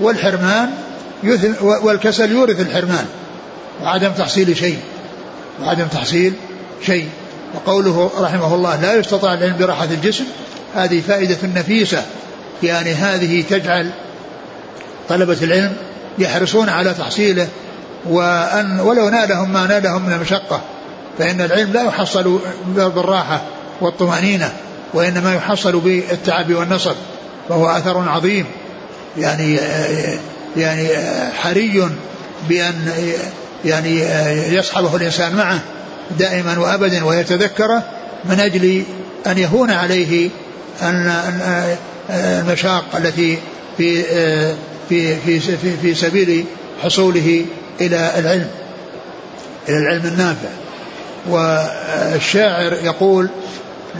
[0.00, 0.70] والحرمان
[1.60, 3.06] والكسل يورث الحرمان.
[3.82, 4.78] وعدم تحصيل شيء.
[5.62, 6.32] وعدم تحصيل
[6.86, 7.08] شيء.
[7.54, 10.24] وقوله رحمه الله لا يستطاع العلم براحة الجسم.
[10.74, 12.02] هذه فائدة نفيسة.
[12.62, 13.90] يعني هذه تجعل
[15.08, 15.72] طلبة العلم
[16.18, 17.48] يحرصون على تحصيله
[18.06, 20.60] وأن ولو نالهم ما نالهم من المشقة
[21.18, 22.40] فإن العلم لا يحصل
[22.76, 23.42] بالراحة
[23.80, 24.52] والطمأنينة
[24.94, 26.94] وإنما يحصل بالتعب والنصب
[27.48, 28.46] فهو أثر عظيم.
[29.18, 29.58] يعني
[30.56, 30.88] يعني
[31.38, 31.88] حري
[32.48, 32.92] بأن
[33.64, 34.00] يعني
[34.54, 35.60] يصحبه الإنسان معه
[36.18, 37.82] دائما وأبدا ويتذكره
[38.24, 38.82] من أجل
[39.26, 40.30] أن يهون عليه
[40.82, 41.14] أن
[42.10, 43.38] المشاق التي
[43.76, 44.02] في
[44.88, 45.40] في في
[45.82, 46.44] في, سبيل
[46.82, 47.44] حصوله
[47.80, 48.48] إلى العلم
[49.68, 50.48] إلى العلم النافع.
[51.28, 53.28] والشاعر يقول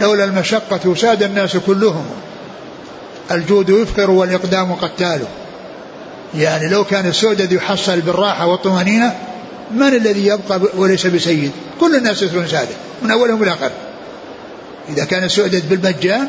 [0.01, 2.05] لولا المشقة ساد الناس كلهم
[3.31, 5.21] الجود يفقر والإقدام قتال.
[6.35, 9.15] يعني لو كان السؤدد يحصل بالراحة والطمأنينة
[9.71, 13.71] من الذي يبقى وليس بسيد؟ كل الناس يصيرون سادة من أولهم إلى آخر.
[14.89, 16.27] إذا كان السؤدد بالمجان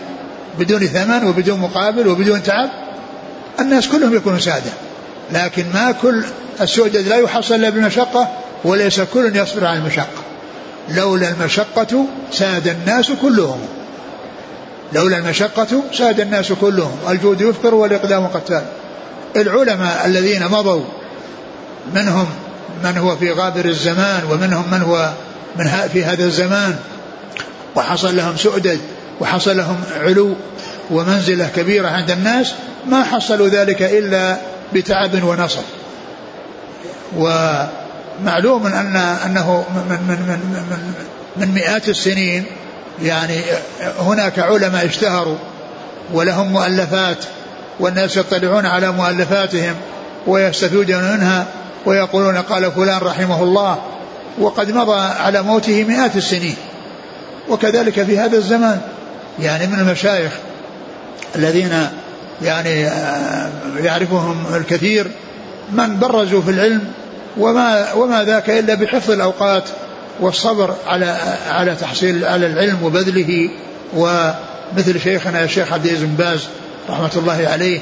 [0.59, 2.71] بدون ثمن وبدون مقابل وبدون تعب
[3.61, 4.71] الناس كلهم يكونون سادة
[5.33, 6.25] لكن ما كل
[6.61, 8.29] السؤدد لا يحصل إلا بالمشقة
[8.65, 10.23] وليس كل يصبر على المشقة.
[10.89, 13.61] لولا المشقة ساد الناس كلهم.
[14.93, 16.97] لولا المشقة ساد الناس كلهم.
[17.09, 18.65] الجود يفطر والإقدام قتال.
[19.37, 20.85] العلماء الذين مضوا
[21.95, 22.27] منهم
[22.85, 25.13] من هو في غابر الزمان ومنهم من هو
[25.57, 26.77] من في هذا الزمان؟
[27.77, 28.81] وحصل لهم سؤدد
[29.21, 30.35] وحصل لهم علو
[30.91, 32.55] ومنزلة كبيرة عند الناس
[32.87, 34.37] ما حصلوا ذلك إلا
[34.73, 35.63] بتعب ونصر
[37.17, 40.39] ومعلوم أن أنه من, من, من,
[40.71, 40.95] من,
[41.37, 42.45] من مئات السنين
[43.03, 43.41] يعني
[43.99, 45.37] هناك علماء اشتهروا
[46.13, 47.25] ولهم مؤلفات
[47.81, 49.75] والناس يطلعون على مؤلفاتهم
[50.27, 51.47] ويستفيدون منها
[51.87, 53.79] ويقولون قال فلان رحمه الله
[54.39, 56.57] وقد مضى على موته مئات السنين.
[57.49, 58.81] وكذلك في هذا الزمان.
[59.39, 60.33] يعني من المشايخ
[61.37, 61.89] الذين
[62.43, 65.07] يعني آه، يعرفهم الكثير
[65.73, 66.81] من برزوا في العلم
[67.37, 69.65] وما وما ذاك إلا بحفظ الأوقات
[70.21, 71.17] والصبر على
[71.49, 73.51] على تحصيل على العلم وبذله.
[73.97, 76.41] ومثل شيخنا الشيخ عبد العزيز بن باز
[76.91, 77.81] رحمة الله عليه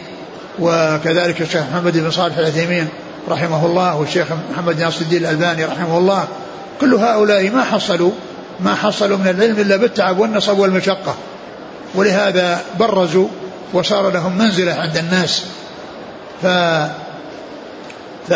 [0.58, 2.88] وكذلك الشيخ محمد بن صالح العثيمين
[3.28, 6.24] رحمه الله والشيخ محمد ناصر الدين الألباني رحمه الله.
[6.80, 8.10] كل هؤلاء ما حصلوا
[8.60, 11.14] ما حصلوا من العلم إلا بالتعب والنصب والمشقة.
[11.94, 13.28] ولهذا برزوا
[13.72, 15.42] وصار لهم منزلة عند الناس.
[16.42, 16.46] ف
[18.28, 18.32] ف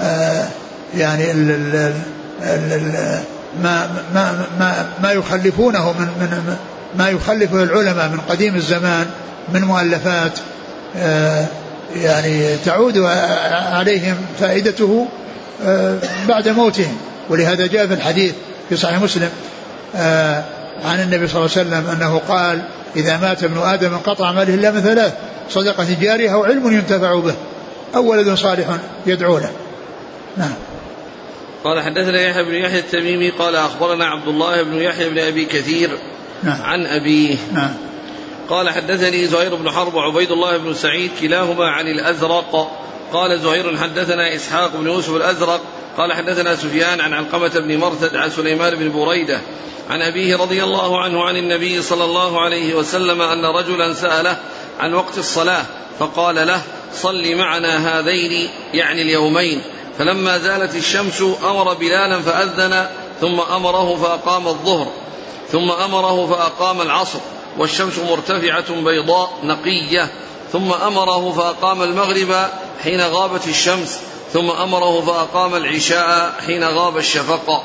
[0.00, 0.48] آه،
[0.96, 3.20] يعني ال ال ال
[3.62, 6.56] ما ما ما ما يخلفونه من من
[6.98, 9.06] ما يخلفه العلماء من قديم الزمان
[9.52, 10.32] من مؤلفات
[10.96, 11.46] آه،
[11.96, 12.98] يعني تعود
[13.52, 15.08] عليهم فائدته
[15.66, 15.98] آه،
[16.28, 16.96] بعد موتهم.
[17.30, 18.32] ولهذا جاء في الحديث
[18.68, 19.30] في صحيح مسلم
[19.96, 20.44] آه،
[20.84, 22.62] عن النبي صلى الله عليه وسلم أنه قال
[22.96, 25.14] إذا مات ابن آدم انقطع ماله إلا من ثلاث
[25.50, 27.34] صدقة جارية أو علم ينتفع به
[27.94, 28.66] أو ولد صالح
[29.06, 29.50] يدعو له.
[30.36, 30.54] نعم.
[31.64, 35.98] قال حدثنا يحيى بن يحيى التميمي قال أخبرنا عبد الله بن يحيى بن أبي كثير
[36.42, 36.62] نعم.
[36.62, 37.36] عن أبيه.
[37.52, 37.74] نعم.
[38.48, 42.70] قال حدثني زهير بن حرب وعبيد الله بن سعيد كلاهما عن الأزرق.
[43.12, 45.60] قال زهير حدثنا إسحاق بن يوسف الأزرق
[45.98, 49.40] قال حدثنا سفيان عن علقمة بن مرثد عن سليمان بن بريدة
[49.90, 54.36] عن أبيه رضي الله عنه عن النبي صلى الله عليه وسلم أن رجلا سأله
[54.80, 55.64] عن وقت الصلاة
[55.98, 56.62] فقال له
[56.94, 59.62] صل معنا هذين يعني اليومين
[59.98, 62.86] فلما زالت الشمس أمر بلالا فأذن
[63.20, 64.86] ثم أمره فأقام الظهر
[65.52, 67.18] ثم أمره فأقام العصر
[67.58, 70.10] والشمس مرتفعة بيضاء نقية
[70.52, 72.48] ثم أمره فأقام المغرب
[72.82, 74.00] حين غابت الشمس.
[74.32, 77.62] ثم أمره فأقام العشاء حين غاب الشفق.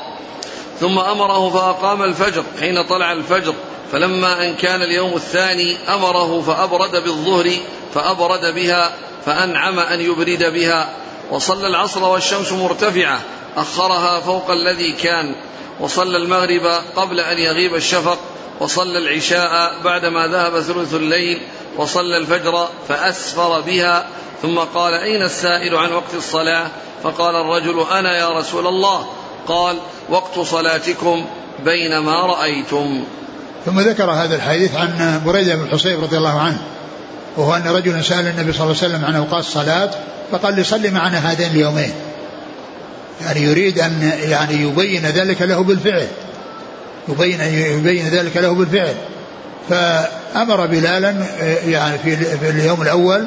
[0.80, 3.54] ثم أمره فأقام الفجر حين طلع الفجر.
[3.92, 7.50] فلما أن كان اليوم الثاني أمره فأبرد بالظهر
[7.94, 8.94] فأبرد بها
[9.26, 10.94] فأنعم أن يبرد بها.
[11.30, 13.20] وصلى العصر والشمس مرتفعة
[13.56, 15.34] أخرها فوق الذي كان.
[15.80, 18.18] وصلى المغرب قبل أن يغيب الشفق.
[18.60, 21.40] وصلى العشاء بعدما ذهب ثلث الليل.
[21.76, 24.06] وصلى الفجر فأسفر بها
[24.42, 26.66] ثم قال أين السائل عن وقت الصلاة؟
[27.02, 29.06] فقال الرجل أنا يا رسول الله.
[29.48, 29.76] قال
[30.08, 31.24] وقت صلاتكم
[31.64, 33.04] بينما رأيتم.
[33.66, 36.62] ثم ذكر هذا الحديث عن بريدة بن الحصيب رضي الله عنه
[37.36, 39.90] وهو أن رجلا سأل النبي صلى الله عليه وسلم عن أوقات الصلاة
[40.32, 41.92] فقال لي معنا هذين اليومين.
[43.20, 46.06] يعني يريد أن يعني يبين ذلك له بالفعل.
[47.08, 48.94] يبين يبين ذلك له بالفعل.
[49.68, 51.14] فأمر بلالا
[51.66, 53.24] يعني في, في اليوم الأول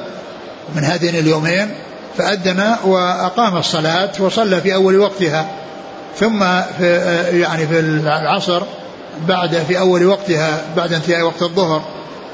[0.75, 1.71] من هذين اليومين
[2.17, 5.49] فأذن وأقام الصلاة وصلى في أول وقتها.
[6.19, 6.39] ثم
[6.77, 6.95] في
[7.33, 8.63] يعني في العصر
[9.27, 11.81] بعد في أول وقتها بعد انتهاء وقت الظهر.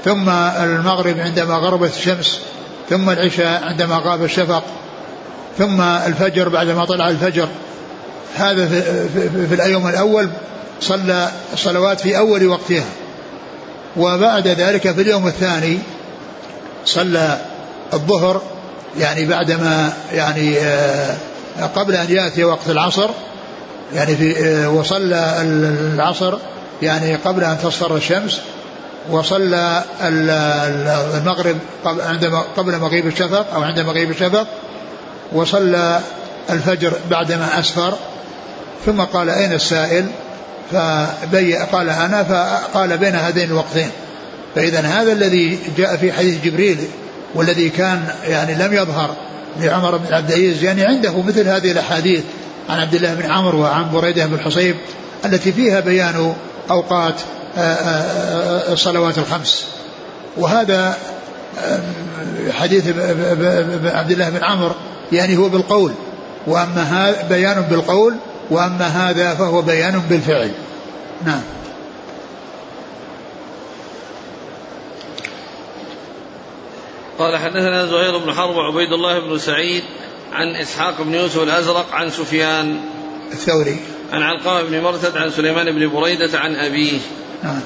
[0.06, 2.40] ثم المغرب عندما غربت الشمس
[2.90, 4.64] ثم العشاء عندما غاب الشفق
[5.58, 7.48] ثم الفجر بعدما طلع الفجر.
[8.36, 10.30] هذا في, في, في اليوم الأول
[10.82, 12.86] صلى الصلوات في أول وقتها.
[13.98, 15.80] وبعد ذلك في اليوم الثاني
[16.86, 17.38] صلى
[17.94, 18.42] الظهر
[19.00, 21.16] يعني بعدما يعني آه،
[21.76, 23.10] قبل أن يأتي وقت العصر
[23.94, 25.42] يعني في آه، وصلى
[25.96, 26.38] العصر
[26.82, 28.42] يعني قبل أن تصفر الشمس
[29.12, 29.84] وصلى
[31.18, 34.48] المغرب عندما قبل مغيب الشفق أو عند مغيب الشفق
[35.34, 36.00] وصلى
[36.50, 37.94] الفجر بعدما أسفر
[38.86, 40.06] ثم قال أين السائل؟
[40.72, 43.90] فبي قال أنا فقال بين هذين الوقتين.
[44.56, 46.78] فإذا هذا الذي جاء في حديث جبريل
[47.36, 49.16] والذي كان يعني لم يظهر
[49.60, 52.24] لعمر بن عبد العزيز يعني عنده مثل هذه الأحاديث
[52.70, 54.76] عن عبد الله بن عمرو وعن بريدة بن الحصيب
[55.26, 56.34] التي فيها بيان
[56.72, 57.16] أوقات
[57.58, 59.66] آه، آه، آه، الصلوات الخمس.
[60.38, 60.98] وهذا
[62.52, 62.88] حديث
[63.86, 64.72] عبد الله بن عمرو
[65.12, 65.92] يعني هو بالقول.
[66.48, 68.16] وأما بيان بالقول
[68.50, 70.52] وأما هذا فهو بيان بالفعل.
[71.26, 71.42] نعم.
[77.20, 79.84] قال حدثنا زهير بن حرب وعبيد الله بن سعيد
[80.34, 82.80] عن إسحاق بن يوسف الأزرق عن سفيان
[83.32, 83.80] الثوري.
[84.12, 87.00] عن علقمة بن مرثد عن سليمان بن بريدة عن أبيه.
[87.44, 87.62] نعم.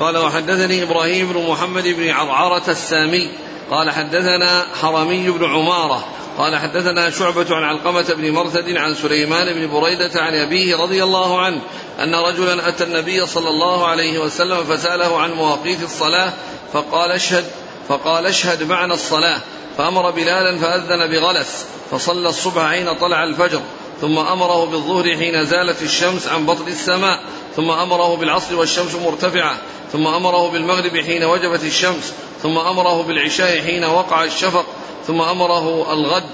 [0.00, 3.30] قال وحدثني إبراهيم بن محمد بن عرعرة السامي
[3.70, 6.04] قال حدثنا حرمي بن عمارة
[6.38, 11.40] قال حدثنا شعبة عن علقمة بن مرثد عن سليمان بن بريدة عن أبيه رضي الله
[11.40, 11.60] عنه
[12.00, 16.32] أن رجلا أتى النبي صلى الله عليه وسلم فسأله عن مواقيت الصلاة
[16.72, 17.44] فقال اشهد
[17.88, 19.40] فقال اشهد معنا الصلاة
[19.78, 23.60] فأمر بلالا فأذن بغلس فصلى الصبح حين طلع الفجر.
[24.00, 27.20] ثم أمره بالظهر حين زالت الشمس عن بطن السماء
[27.56, 29.56] ثم أمره بالعصر والشمس مرتفعة
[29.92, 34.66] ثم أمره بالمغرب حين وجبت الشمس ثم أمره بالعشاء حين وقع الشفق
[35.06, 36.24] ثم أمره الغد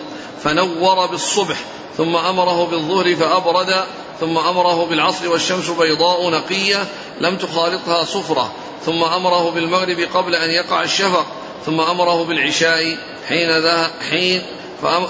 [0.43, 1.57] فنور بالصبح
[1.97, 3.85] ثم أمره بالظهر فأبرد
[4.21, 6.85] ثم أمره بالعصر والشمس بيضاء نقية
[7.21, 8.53] لم تخالطها صفرة
[8.87, 11.27] ثم أمره بالمغرب قبل أن يقع الشفق
[11.67, 12.97] ثم أمره بالعشاء
[13.29, 14.43] حين ذهب حين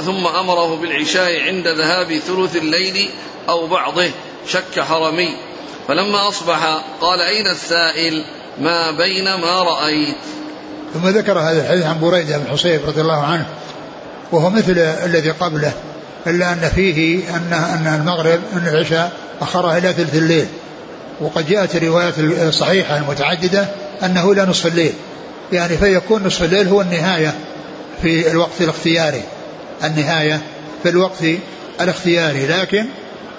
[0.05, 3.09] ثم أمره بالعشاء عند ذهاب ثلث الليل
[3.48, 4.11] أو بعضه
[4.48, 5.29] شك حرمي.
[5.88, 8.24] فلما أصبح قال أين السائل؟
[8.61, 10.16] ما بين ما رأيت.
[10.94, 13.46] ثم ذكر هذا الحديث عن بريدة بن حصيب رضي الله عنه
[14.33, 15.72] وهو مثل الذي قبله
[16.26, 20.46] إلا أن فيه أن أن المغرب أن العشاء أخرها إلى ثلث الليل.
[21.20, 23.68] وقد جاءت الروايات الصحيحة المتعددة
[24.02, 24.92] أنه إلى نصف الليل.
[25.52, 27.35] يعني فيكون نصف الليل هو النهاية
[28.02, 29.22] في الوقت الاختياري.
[29.84, 30.40] النهاية
[30.82, 31.24] في الوقت
[31.80, 32.86] الاختياري لكن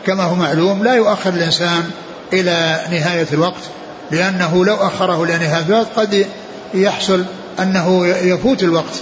[0.06, 1.89] كما هو معلوم لا يؤخر الإنسان
[2.34, 3.62] إلى نهاية الوقت
[4.12, 6.26] لأنه لو أخره إلى نهاية الوقت قد
[6.73, 7.23] يحصل
[7.60, 9.02] أنه يفوت الوقت.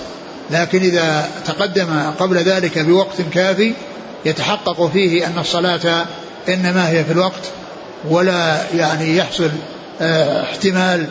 [0.51, 3.73] لكن إذا تقدم قبل ذلك بوقت كافي
[4.25, 6.05] يتحقق فيه أن الصلاة
[6.49, 7.51] إنما هي في الوقت
[8.09, 9.49] ولا يعني يحصل
[10.01, 11.07] آه، احتمال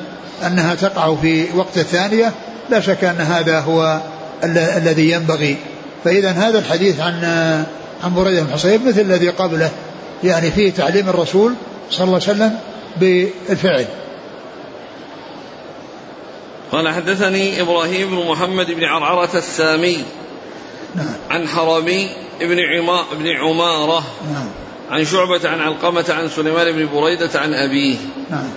[0.47, 2.33] أنها تقع في وقت الثانية
[2.71, 4.01] لا شك أن هذا هو
[4.45, 5.57] الذي ينبغي.
[6.05, 7.25] فإذا هذا الحديث عن
[8.05, 9.71] عن بريدة بن حصيب مثل الذي قبله
[10.25, 11.55] يعني فيه تعليم الرسول
[11.91, 12.59] صلى الله عليه وسلم
[12.97, 13.87] بالفعل
[16.73, 20.05] قال حدثني إبراهيم بن محمد بن عرعرة السامي
[20.95, 21.15] نعم.
[21.31, 22.09] عن حرمي
[22.41, 24.49] بن عما بن عمارة نعم.
[24.91, 27.97] عن شعبة عن علقمة عن سليمان بن بريدة عن أبيه
[28.31, 28.51] نعم.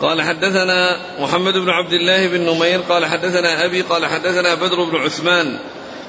[0.00, 4.96] قال حدثنا محمد بن عبد الله بن نمير قال حدثنا أبي قال حدثنا بدر بن
[4.96, 5.58] عثمان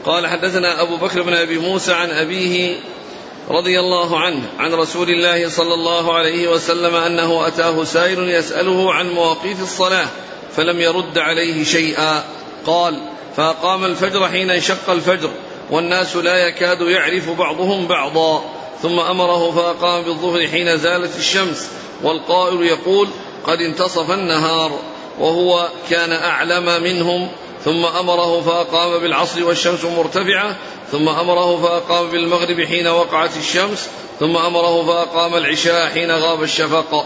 [0.05, 2.75] قال حدثنا أبو بكر بن أبي موسى عن أبيه
[3.49, 9.09] رضي الله عنه عن رسول الله صلى الله عليه وسلم أنه أتاه سائل يسأله عن
[9.13, 10.07] مواقيت الصلاة
[10.55, 12.23] فلم يرد عليه شيئا.
[12.65, 13.01] قال
[13.37, 15.29] فأقام الفجر حين انشق الفجر
[15.71, 18.43] والناس لا يكاد يعرف بعضهم بعضا.
[18.81, 21.69] ثم أمره فأقام بالظهر حين زالت الشمس
[22.03, 23.07] والقائل يقول
[23.43, 24.79] قد انتصف النهار
[25.19, 27.27] وهو كان أعلم منهم
[27.65, 30.55] ثم أمره فأقام بالعصر والشمس مرتفعة
[30.91, 37.05] ثم أمره فأقام بالمغرب حين وقعت الشمس ثم أمره فأقام العشاء حين غاب الشفق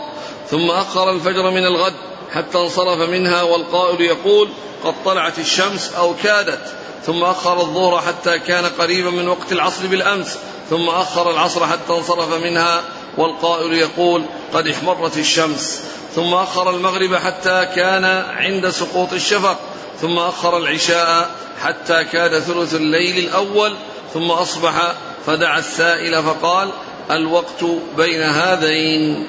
[0.49, 1.93] ثم أخر الفجر من الغد
[2.33, 4.49] حتى انصرف منها والقائل يقول
[4.83, 6.73] قد طلعت الشمس أو كادت
[7.05, 10.37] ثم أخر الظهر حتى كان قريبا من وقت العصر بالأمس
[10.69, 12.83] ثم أخر العصر حتى انصرف منها
[13.17, 15.81] والقائل يقول قد احمرت الشمس
[16.15, 18.05] ثم أخر المغرب حتى كان
[18.37, 19.59] عند سقوط الشفق.
[20.01, 21.29] ثم أخر العشاء
[21.61, 23.75] حتى كاد ثلث الليل الأول
[24.13, 24.93] ثم أصبح
[25.25, 26.69] فدعا السائل فقال
[27.11, 27.63] الوقت
[27.97, 29.27] بين هذين.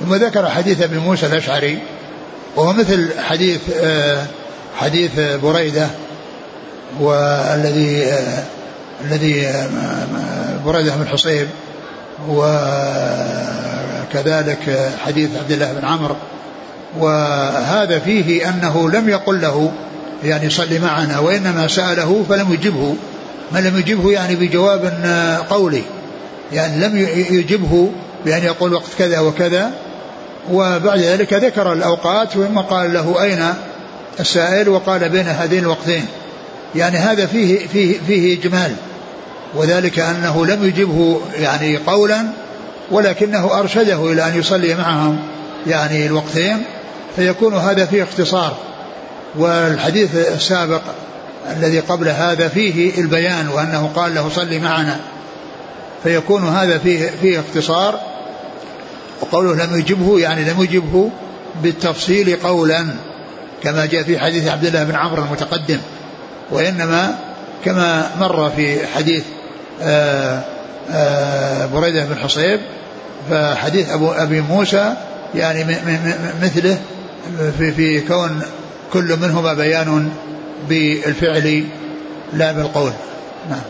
[0.00, 1.78] ثم ذكر حديث أبي موسى الأشعري
[2.56, 4.26] وهو مثل حديث آه،
[4.76, 5.88] حديث بريدة
[7.00, 8.44] والذي آه،
[9.04, 9.66] الذي آه،
[10.66, 11.48] بريدة بن حصيب
[12.28, 12.82] وكذلك
[15.04, 16.16] حديث عبد الله بن عمرو.
[16.98, 19.72] وهذا فيه أنه لم يقل له
[20.24, 22.94] يعني صل معنا وإنما سأله فلم يجبه.
[23.52, 24.92] ما لم يجبه يعني بجواب
[25.50, 25.82] قولي
[26.52, 26.96] يعني لم
[27.30, 27.90] يجبه
[28.24, 29.70] بأن يقول وقت كذا وكذا.
[30.52, 33.54] وبعد ذلك ذكر الأوقات ثم قال له أين
[34.20, 36.04] السائل وقال بين هذين الوقتين.
[36.74, 38.72] يعني هذا فيه فيه فيه إجمال.
[39.54, 42.26] وذلك أنه لم يجبه يعني قولا
[42.90, 45.18] ولكنه أرشده إلى أن يصلي معهم
[45.66, 46.62] يعني الوقتين.
[47.16, 48.56] فيكون هذا فيه اختصار
[49.36, 50.82] والحديث السابق
[51.56, 55.00] الذي قبل هذا فيه البيان وأنه قال له صلي معنا
[56.02, 58.00] فيكون هذا فيه فيه اختصار
[59.20, 61.10] وقوله لم يجبه يعني لم يجبه
[61.62, 62.86] بالتفصيل قولا
[63.62, 65.78] كما جاء في حديث عبد الله بن عمرو المتقدم
[66.50, 67.18] وإنما
[67.64, 69.24] كما مر في حديث
[69.82, 70.40] آآ
[70.90, 72.60] آآ بريدة بن حصيب
[73.30, 74.94] فحديث أبو أبي موسى
[75.34, 75.64] يعني
[76.42, 76.78] مثله
[77.58, 78.42] في, في كون
[78.92, 80.12] كل منهما بيان
[80.68, 81.64] بالفعل
[82.32, 82.92] لا بالقول.
[83.50, 83.62] نعم.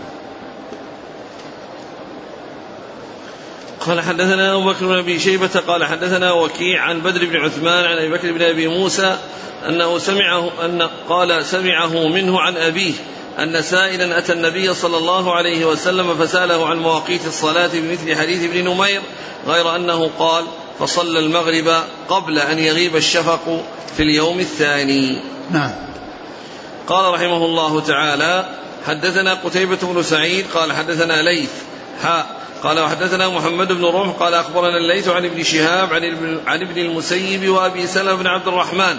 [3.80, 7.98] قال حدثنا أبو بكر بن أبي شيبة قال حدثنا وكيع عن بدر بن عثمان عن
[7.98, 9.16] أبي بكر بن أبي موسى
[9.68, 12.92] أنه سمعه أن قال سمعه منه عن أبيه
[13.38, 18.64] أن سائلا أتى النبي صلى الله عليه وسلم فسأله عن مواقيت الصلاة بمثل حديث ابن
[18.64, 19.00] نمير
[19.46, 20.44] غير أنه قال
[20.80, 23.64] فصلى المغرب قبل أن يغيب الشفق
[23.96, 25.18] في اليوم الثاني.
[25.50, 25.70] نعم.
[26.88, 28.46] قال رحمه الله تعالى
[28.86, 31.50] حدثنا قتيبة بن سعيد قال حدثنا ليث
[32.02, 32.26] حاء
[32.62, 36.80] قال وحدثنا محمد بن رمح قال أخبرنا الليث عن ابن شهاب عن ابن, عن ابن
[36.80, 38.96] المسيب وأبي سلمة بن عبد الرحمن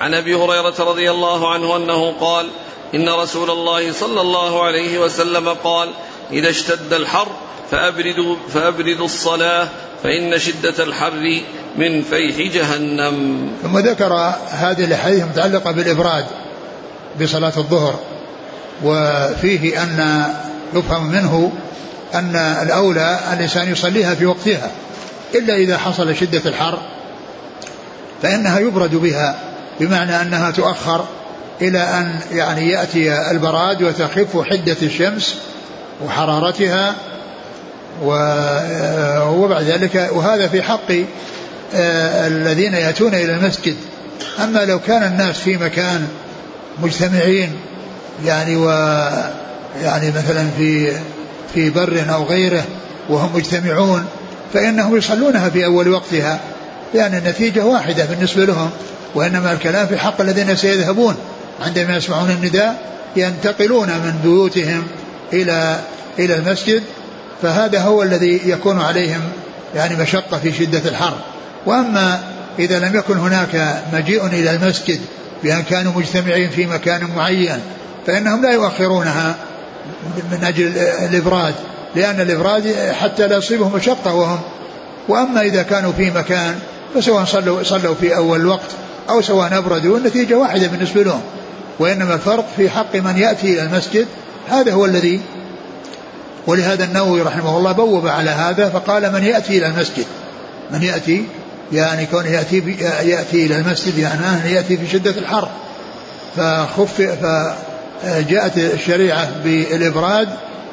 [0.00, 2.46] عن أبي هريرة رضي الله عنه أنه قال
[2.94, 5.90] إن رسول الله صلى الله عليه وسلم قال
[6.32, 7.28] إذا اشتد الحر
[7.70, 9.68] فأبردوا, فأبردوا الصلاة
[10.02, 11.40] فإن شدة الحر
[11.76, 13.48] من فيح جهنم.
[13.62, 14.14] ثم ذكر
[14.50, 16.24] هذه الأحاديث المتعلقة بالإبراد
[17.20, 18.00] بصلاة الظهر
[18.84, 20.24] وفيه أن
[20.74, 21.52] يفهم منه
[22.14, 24.70] أن الأولى الإنسان يصليها في وقتها
[25.34, 26.78] إلا إذا حصل شدة الحر
[28.22, 29.38] فإنها يبرد بها
[29.80, 31.04] بمعنى أنها تؤخر
[31.60, 35.34] إلى أن يعني يأتي البراد وتخف حدة الشمس
[36.04, 36.94] وحرارتها
[39.26, 40.92] وبعد ذلك وهذا في حق
[41.74, 43.76] آه، الذين يأتون إلى المسجد.
[44.44, 46.08] أما لو كان الناس في مكان
[46.82, 47.52] مجتمعين
[48.24, 48.70] يعني و
[49.82, 50.92] يعني مثلا في
[51.54, 52.64] في بر أو غيره
[53.08, 54.04] وهم مجتمعون
[54.54, 56.40] فإنهم يصلونها في أول وقتها
[56.94, 58.70] لأن النتيجة واحدة بالنسبة لهم
[59.14, 61.16] وإنما الكلام في حق الذين سيذهبون
[61.66, 62.82] عندما يسمعون النداء
[63.16, 64.84] ينتقلون من بيوتهم
[65.32, 65.80] إلى
[66.18, 66.82] إلى المسجد
[67.42, 69.20] فهذا هو الذي يكون عليهم
[69.74, 71.14] يعني مشقة في شدة الحر.
[71.66, 72.20] وأما
[72.58, 75.00] إذا لم يكن هناك مجيء إلى المسجد
[75.42, 77.60] بأن كانوا مجتمعين في مكان معين
[78.06, 79.36] فإنهم لا يؤخرونها
[80.32, 81.54] من أجل الإبراد
[81.96, 84.40] لأن الإبراد حتى لا يصيبهم مشقة وهم.
[85.08, 86.58] وأما إذا كانوا في مكان
[86.94, 88.70] فسواء صلوا صلوا في أول الوقت
[89.10, 91.22] أو سواء أبردوا النتيجة واحدة بالنسبة لهم.
[91.78, 94.06] وإنما الفرق في حق من يأتي إلى المسجد
[94.50, 95.20] هذا هو الذي
[96.46, 100.04] ولهذا النووي رحمه الله بوب على هذا فقال من يأتي إلى المسجد؟
[100.70, 101.24] من يأتي؟
[101.72, 105.48] يعني كونه يأتي يأتي إلى المسجد يعني يأتي في شدة الحر.
[106.36, 107.02] فخف
[108.02, 110.28] فجاءت الشريعة بالإبراد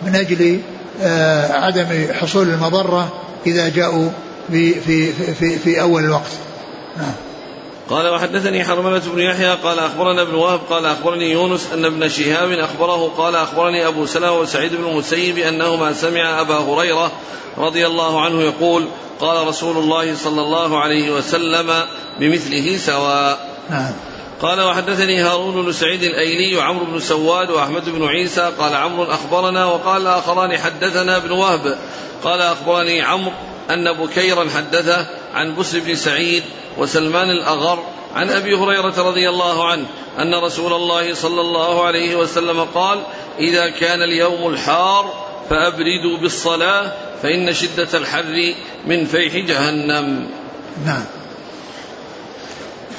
[0.05, 0.59] من أجل
[1.03, 3.13] آه، عدم حصول المضرة
[3.47, 4.09] إذا جاءوا
[4.51, 6.31] في في في, في أول الوقت.
[6.97, 7.13] نعم.
[7.89, 12.51] قال وحدثني حرملة بن يحيى قال أخبرنا ابن وهب قال أخبرني يونس أن ابن شهاب
[12.51, 17.11] أخبره قال أخبرني أبو سلمة وسعيد بن المسيب أنهما سمع أبا هريرة
[17.57, 18.87] رضي الله عنه يقول
[19.19, 21.83] قال رسول الله صلى الله عليه وسلم
[22.19, 23.49] بمثله سواء.
[23.69, 23.91] نعم.
[24.41, 29.65] قال وحدثني هارون بن سعيد الأيلي وعمرو بن سواد وأحمد بن عيسى قال عمرو أخبرنا
[29.65, 31.77] وقال الآخران حدثنا ابن وهب.
[32.23, 33.31] قال أخبرني عمرو
[33.69, 35.05] أن بكيرا حدثه
[35.35, 36.43] عن بسر بن سعيد
[36.77, 37.83] وسلمان الأغر
[38.15, 39.85] عن أبي هريرة رضي الله عنه
[40.19, 42.99] أن رسول الله صلى الله عليه وسلم قال
[43.39, 46.91] إذا كان اليوم الحار فأبردوا بالصلاة
[47.23, 48.53] فإن شدة الحر
[48.85, 50.27] من فيح جهنم.
[50.85, 51.03] نعم.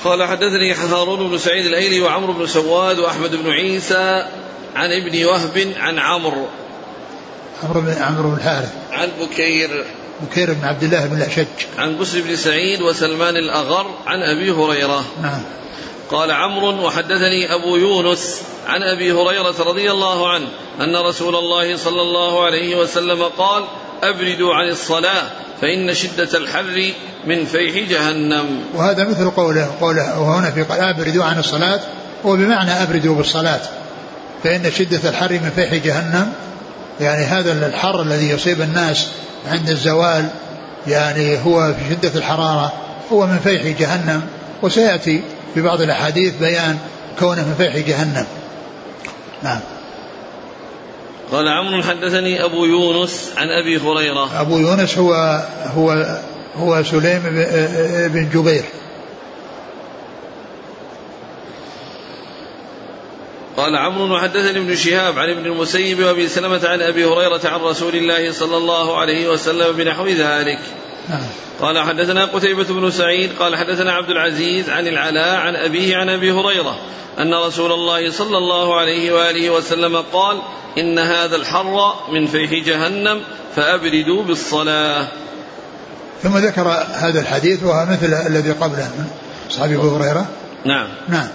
[0.05, 4.26] قال حدثني هارون بن سعيد الأيلي وعمرو بن سواد وأحمد بن عيسى
[4.76, 6.47] عن ابن وهب عن عمرو
[7.62, 8.72] عمرو بن عمرو بن الحارث.
[8.93, 9.84] عن بكير.
[10.21, 11.47] بكير بن عبد الله بن الأشج.
[11.79, 15.05] عن بسر بن سعيد وسلمان الأغر عن أبي هريرة.
[15.23, 15.43] نعم.
[16.11, 20.47] قال عمرو وحدثني أبو يونس عن أبي هريرة رضي الله عنه
[20.81, 23.64] أن رسول الله صلى الله عليه وسلم قال
[24.03, 25.25] أبردوا عن الصلاة
[25.61, 26.93] فإن شدة الحر
[27.27, 28.61] من فيح جهنم.
[28.75, 31.81] وهذا مثل قوله قوله وهنا في قال أبردوا عن الصلاة.
[32.27, 33.61] هو بمعنى أبردوا بالصلاة.
[34.45, 36.33] فإن شدة الحر من فيح جهنم
[37.01, 39.09] يعني هذا الحر الذي يصيب الناس
[39.51, 40.28] عند الزوال
[40.86, 42.72] يعني هو في شدة الحرارة
[43.12, 44.22] هو من فيح جهنم
[44.62, 45.22] وسيأتي
[45.55, 46.78] في بعض الأحاديث بيان
[47.18, 48.26] كونه من فيح جهنم.
[49.42, 49.61] نعم.
[51.32, 54.40] قال عمرو حدثني أبو يونس عن أبي هريرة.
[54.40, 55.42] أبو يونس هو
[55.76, 56.18] هو
[56.57, 57.22] هو سليم
[58.12, 58.64] بن جبير.
[63.57, 67.94] قال عمرو وحدثني ابن شهاب عن ابن المسيب وابي سلمة عن أبي هريرة عن رسول
[67.96, 70.59] الله صلى الله عليه وسلم بنحو ذلك.
[71.09, 71.26] نعم.
[71.61, 76.32] قال حدثنا قتيبة بن سعيد قال حدثنا عبد العزيز عن العلاء عن أبيه عن أبي
[76.32, 76.76] هريرة
[77.18, 80.42] أن رسول الله صلى الله عليه وآله وسلم قال
[80.78, 83.20] إن هذا الحر من فيح جهنم
[83.57, 85.09] فأبردوا بالصلاة
[86.22, 89.07] ثم ذكر هذا الحديث وهو مثل الذي قبله من
[89.50, 90.26] صحابي أبو هريرة
[90.64, 91.28] نعم نعم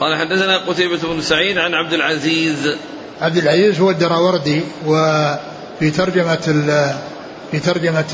[0.00, 2.76] قال حدثنا قتيبة بن سعيد عن عبد العزيز.
[3.20, 6.36] عبد العزيز هو الدراوردي وفي ترجمة
[7.50, 8.04] في ترجمة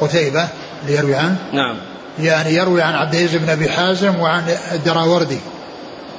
[0.00, 0.48] قتيبة
[0.82, 1.36] اللي يروي عنه.
[1.52, 1.76] نعم.
[2.18, 5.38] يعني يروي عن عبد العزيز بن أبي حازم وعن الدراوردي.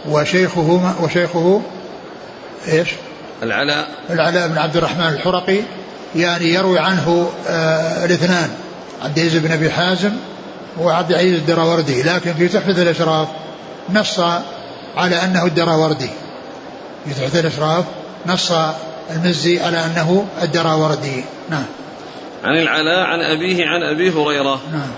[0.09, 1.61] وشيخه وشيخه
[2.67, 2.89] إيش؟
[3.43, 3.87] العلاء.
[4.09, 5.59] العلاء بن عبد الرحمن الحرقي.
[6.15, 8.49] يعني يروي عنه آه الاثنان
[9.03, 10.11] عبد العزيز بن أبي حازم
[10.79, 12.03] وعبد العزيز الدراوردي.
[12.03, 13.27] لكن في تحفة الإشراف
[13.89, 14.19] نص
[14.97, 16.09] على أنه الدراوردي
[17.05, 17.85] في تحفة الأشراف
[18.25, 18.51] نص
[19.09, 21.65] المزي على أنه الدراوردي نعم.
[22.43, 24.61] عن العلاء عن أبيه عن أبي هريرة.
[24.71, 24.91] نعم.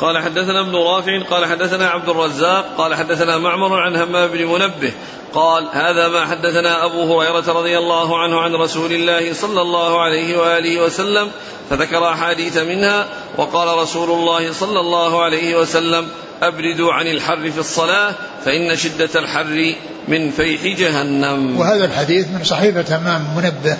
[0.00, 4.92] قال حدثنا ابن رافع قال حدثنا عبد الرزاق قال حدثنا معمر عن همام بن منبه.
[5.34, 10.38] قال هذا ما حدثنا أبو هريرة رضي الله عنه عن رسول الله صلى الله عليه
[10.38, 11.30] وآله وسلم
[11.70, 13.06] فذكر أحاديث منها
[13.36, 16.08] وقال رسول الله صلى الله عليه وسلم
[16.42, 18.14] أبردوا عن الحر في الصلاة
[18.44, 19.74] فإن شدة الحر
[20.08, 21.60] من فيح جهنم.
[21.60, 23.76] وهذا الحديث من صحيفة همام منبه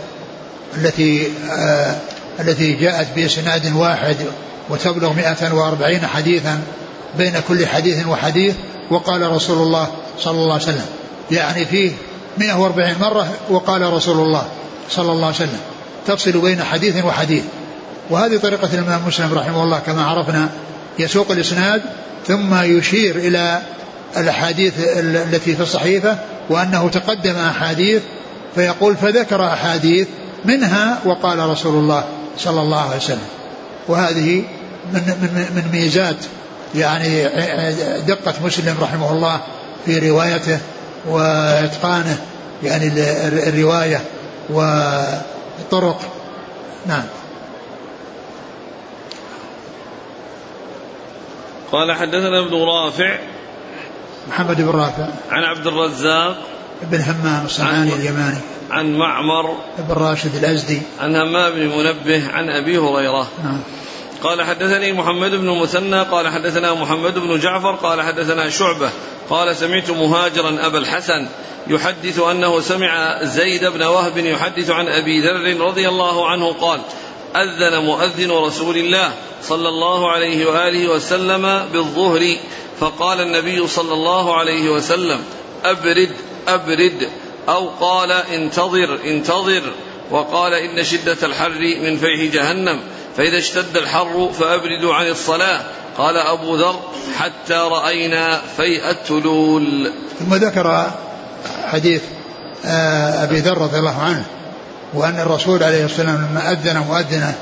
[0.77, 1.97] التي آه
[2.41, 4.17] التي جاءت بإسناد واحد
[4.71, 6.61] وتبلغ 140 حديثا
[7.19, 8.55] بين كل حديث وحديث
[8.91, 10.87] وقال رسول الله صلى الله عليه وسلم.
[11.31, 11.93] يعني فيه
[12.39, 14.47] 140 مرة وقال رسول الله
[14.91, 15.61] صلى الله عليه وسلم.
[16.07, 17.43] تفصل بين حديث وحديث.
[18.11, 20.49] وهذه طريقة الإمام مسلم رحمه الله كما عرفنا
[20.99, 21.83] يسوق الإسناد
[22.27, 23.63] ثم يشير إلى
[24.17, 26.17] الأحاديث التي في الصحيفة
[26.51, 28.03] وأنه تقدم أحاديث
[28.55, 30.09] فيقول فذكر أحاديث
[30.45, 32.05] منها وقال رسول الله
[32.39, 33.29] صلى الله عليه وسلم.
[33.89, 34.45] وهذه
[34.93, 36.17] من من من ميزات
[36.75, 37.25] يعني
[38.07, 39.41] دقة مسلم رحمه الله
[39.87, 40.59] في روايته
[41.07, 42.19] وإتقانه
[42.63, 42.93] يعني
[43.49, 44.01] الرواية
[44.51, 46.01] والطرق
[46.87, 47.03] نعم.
[51.73, 53.19] قال حدثنا ابن رافع
[54.29, 56.37] محمد بن رافع عن عبد الرزاق
[56.83, 58.39] بن همام الصنعاني اليماني.
[58.71, 60.83] عن معمر بن راشد الأزدي.
[61.01, 63.29] عن همام بن منبه عن أبي هريرة.
[63.45, 63.61] نعم
[64.23, 68.91] قال حدثني محمد بن المثنى قال حدثنا محمد بن جعفر قال حدثنا شعبة.
[69.31, 71.27] قال سمعت مهاجرا أبا الحسن
[71.67, 76.81] يحدث أنه سمع زيد بن وهب يحدث عن أبي ذر رضي الله عنه قال
[77.37, 79.13] أذن مؤذن رسول الله
[79.43, 82.37] صلى الله عليه وآله وسلم بالظهر
[82.81, 85.21] فقال النبي صلى الله عليه وسلم
[85.65, 86.11] أبرد
[86.49, 87.09] أبرد
[87.49, 89.63] أو قال انتظر انتظر
[90.11, 92.81] وقال إن شدة الحر من فيح جهنم
[93.17, 95.61] فإذا اشتد الحر فأبردوا عن الصلاة
[95.99, 96.81] قال أبو ذر
[97.19, 99.93] حتى رأينا فيء التلول.
[100.19, 100.91] ثم ذكر
[101.65, 102.03] حديث
[102.65, 104.25] آه، أبي ذر رضي الله عنه
[104.95, 107.35] وأن الرسول عليه الصلاة والسلام لما أذن مؤذنة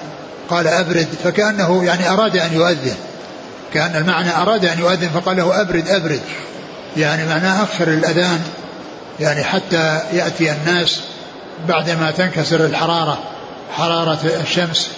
[0.50, 2.94] قال أبرد فكأنه يعني أراد أن يؤذن.
[3.74, 6.20] كأن المعنى أراد أن يؤذن فقال له أبرد أبرد.
[6.96, 8.40] يعني معناه أخر الأذان.
[9.20, 11.00] يعني حتى يأتي الناس
[11.68, 13.18] بعدما تنكسر الحرارة
[13.76, 14.90] حرارة الشمس.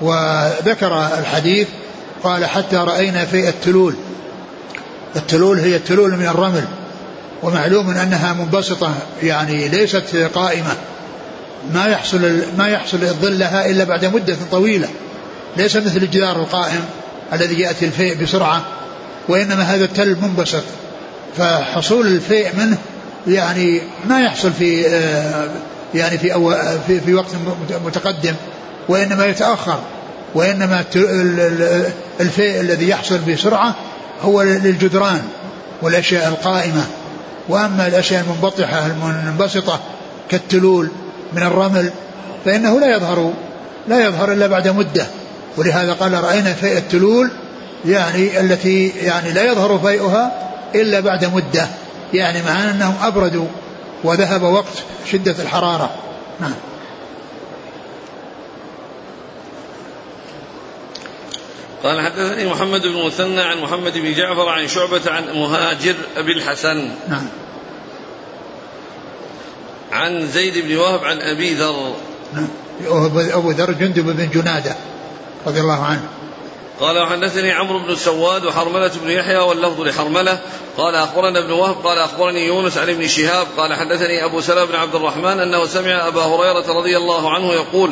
[0.00, 1.68] وذكر الحديث
[2.24, 3.94] قال حتى رأينا في التلول.
[5.16, 6.64] التلول هي التلول من الرمل.
[7.42, 10.76] ومعلوم أنها منبسطة يعني ليست قائمة.
[11.74, 14.88] ما يحصل ما يحصل الظل لها إلا بعد مدة طويلة.
[15.56, 16.84] ليس مثل الجدار القائم
[17.32, 18.62] الذي يأتي الفيء بسرعة
[19.28, 20.62] وإنما هذا التل منبسط.
[21.36, 22.78] فحصول الفيء منه
[23.26, 25.50] يعني ما يحصل في آه،
[25.94, 26.52] يعني في
[26.86, 27.30] في, في وقت
[27.84, 28.34] متقدم
[28.88, 29.78] وإنما يتأخر.
[30.34, 30.84] وإنما
[32.20, 33.74] الفيء الذي يحصل بسرعة
[34.22, 35.22] هو للجدران
[35.82, 36.86] والأشياء القائمة.
[37.48, 39.80] وأما الأشياء المنبطحة المنبسطة
[40.28, 40.88] كالتلول
[41.32, 41.90] من الرمل
[42.44, 43.32] فإنه لا يظهر
[43.88, 45.06] لا يظهر إلا بعد مدة.
[45.56, 47.30] ولهذا قال رأينا فيء التلول
[47.84, 51.68] يعني التي يعني لا يظهر فيئها إلا بعد مدة.
[52.14, 53.46] يعني مع أنهم أبردوا
[54.04, 55.90] وذهب وقت شدة الحرارة.
[56.40, 56.54] نعم.
[61.82, 66.90] قال حدثني محمد بن مثنى عن محمد بن جعفر عن شعبة عن مهاجر أبي الحسن.
[67.08, 67.26] نعم.
[69.92, 71.94] عن زيد بن وهب عن أبي ذر.
[72.34, 72.48] نعم.
[73.32, 74.76] أبو ذر جندب بن جنادة
[75.46, 76.08] رضي الله عنه.
[76.80, 80.40] قال وحدثني عمرو بن السواد وحرملة بن يحيى واللفظ لحرملة.
[80.76, 84.74] قال أخبرنا ابن وهب قال أخبرني يونس عن ابن شهاب قال حدثني أبو سلمة بن
[84.74, 87.90] عبد الرحمن أنه سمع أبا هريرة رضي الله عنه يقول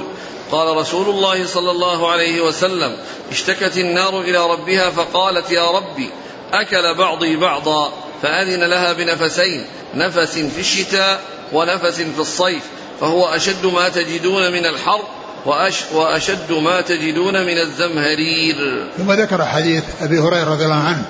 [0.50, 2.96] قال رسول الله صلى الله عليه وسلم
[3.30, 6.10] اشتكت النار إلى ربها فقالت يا ربي
[6.52, 7.92] أكل بعضي بعضا.
[8.22, 9.64] فأذن لها بنفسين
[9.94, 11.20] نفس في الشتاء
[11.52, 12.62] ونفس في الصيف
[13.00, 15.00] فهو أشد ما تجدون من الحر
[15.46, 18.86] وأش وأشد ما تجدون من الزمهرير.
[18.98, 21.04] ثم ذكر حديث أبي هريرة رضي الله عنه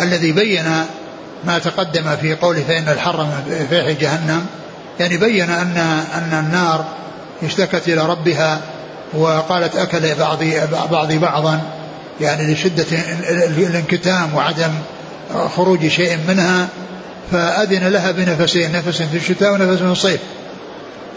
[0.00, 0.84] الذي بين
[1.44, 3.24] ما تقدم في قوله فإن الحر
[3.70, 4.46] من جهنم
[5.00, 5.76] يعني بين أن
[6.14, 6.84] أن النار
[7.42, 8.60] اشتكت إلى ربها
[9.14, 11.60] وقالت أكل بعضي بعضي بعضا
[12.20, 12.86] يعني لشدة
[13.58, 14.70] الانكتام وعدم
[15.56, 16.68] خروج شيء منها
[17.32, 20.20] فأذن لها بنفسين نفس في الشتاء ونفس في الصيف.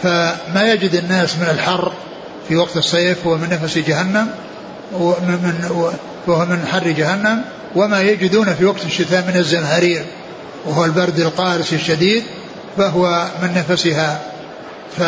[0.03, 1.91] فما يجد الناس من الحر
[2.47, 4.27] في وقت الصيف هو من نفس جهنم
[4.93, 5.69] ومن
[6.27, 7.41] وهو من حر جهنم
[7.75, 10.05] وما يجدون في وقت الشتاء من الزمهرير
[10.65, 12.23] وهو البرد القارس الشديد
[12.77, 14.19] فهو من نفسها.
[14.97, 15.01] ف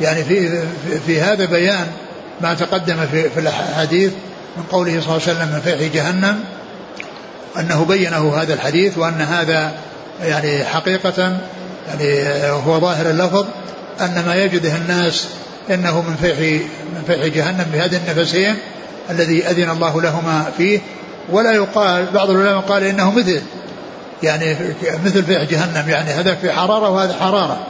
[0.00, 0.62] يعني في
[1.06, 1.86] في هذا بيان
[2.40, 4.12] ما تقدم في في الاحاديث
[4.56, 6.40] من قوله صلى الله عليه وسلم من فيح جهنم
[7.58, 9.72] أنه بينه هذا الحديث وأن هذا
[10.22, 11.36] يعني حقيقة
[11.88, 13.46] يعني هو ظاهر اللفظ
[14.00, 15.28] أن ما يجده الناس
[15.70, 16.38] إنه من فيح
[16.94, 18.56] من فيح جهنم بهذه النفسين
[19.10, 20.80] الذي أذن الله لهما فيه.
[21.30, 23.42] ولا يقال بعض العلماء قال إنه مثل
[24.22, 24.56] يعني
[25.04, 27.66] مثل فيح جهنم يعني هذا في حرارة وهذا حرارة.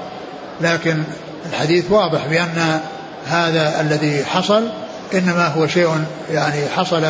[0.61, 1.03] لكن
[1.51, 2.81] الحديث واضح بأن
[3.27, 4.69] هذا الذي حصل
[5.15, 7.05] إنما هو شيء يعني حصل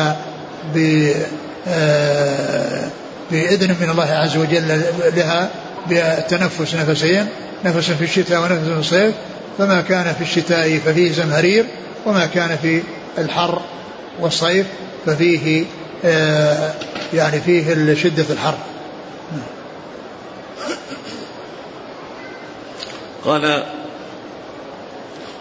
[3.31, 4.81] بإذن من الله عز وجل
[5.15, 5.49] لها
[5.89, 7.27] بتنفس نفسين
[7.65, 9.15] نفس في الشتاء ونفس في الصيف
[9.57, 11.65] فما كان في الشتاء ففيه زمهرير
[12.05, 12.81] وما كان في
[13.17, 13.61] الحر
[14.19, 14.65] والصيف
[15.05, 15.63] ففيه
[16.05, 16.73] آه
[17.13, 18.57] يعني فيه شدة الحر.
[23.25, 23.63] قال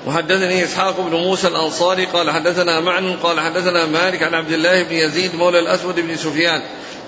[0.07, 4.93] وحدثني إسحاق بن موسى الأنصاري قال حدثنا معن قال حدثنا مالك عن عبد الله بن
[4.93, 6.63] يزيد مولى الأسود بن سفيان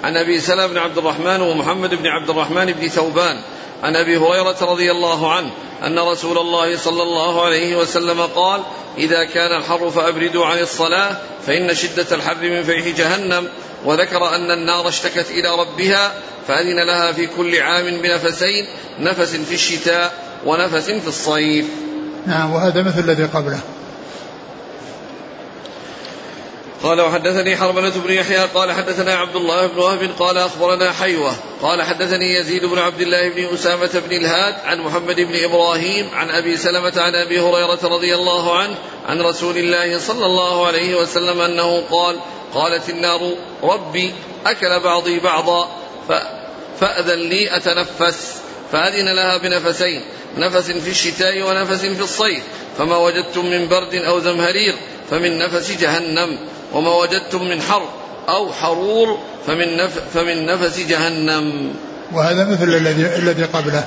[0.04, 3.36] عن أبي سلمة بن عبد الرحمن ومحمد بن عبد الرحمن بن ثوبان
[3.82, 5.50] عن أبي هريرة رضي الله عنه
[5.86, 8.62] أن رسول الله صلى الله عليه وسلم قال
[8.98, 11.16] إذا كان الحر فأبردوا عن الصلاة
[11.46, 13.48] فإن شدة الحر من فيح جهنم
[13.84, 16.12] وذكر أن النار اشتكت إلى ربها
[16.48, 18.66] فأذن لها في كل عام بنفسين
[19.00, 20.14] نفس في الشتاء
[20.46, 21.66] ونفس في الصيف.
[22.26, 23.60] نعم وهذا مثل الذي قبله.
[26.82, 31.82] قال وحدثني حرملة بن يحيى قال حدثنا عبد الله بن وهب قال أخبرنا حيوة قال
[31.82, 36.56] حدثني يزيد بن عبد الله بن أسامة بن الهاد عن محمد بن إبراهيم عن أبي
[36.56, 38.74] سلمة عن أبي هريرة رضي الله عنه
[39.06, 42.16] عن رسول الله صلى الله عليه وسلم أنه قال
[42.54, 44.14] قالت النار ربي
[44.46, 45.68] أكل بعضي بعضا
[46.80, 48.45] فأذن لي أتنفس.
[48.72, 50.02] فأذن لها بنفسين
[50.36, 52.42] نفس في الشتاء ونفس في الصيف
[52.78, 54.74] فما وجدتم من برد أو زمهرير
[55.10, 56.38] فمن نفس جهنم
[56.72, 57.88] وما وجدتم من حر
[58.28, 61.74] أو حرور فمن, نف فمن نفس جهنم.
[62.12, 63.84] وهذا مثل الذي الذي قبله.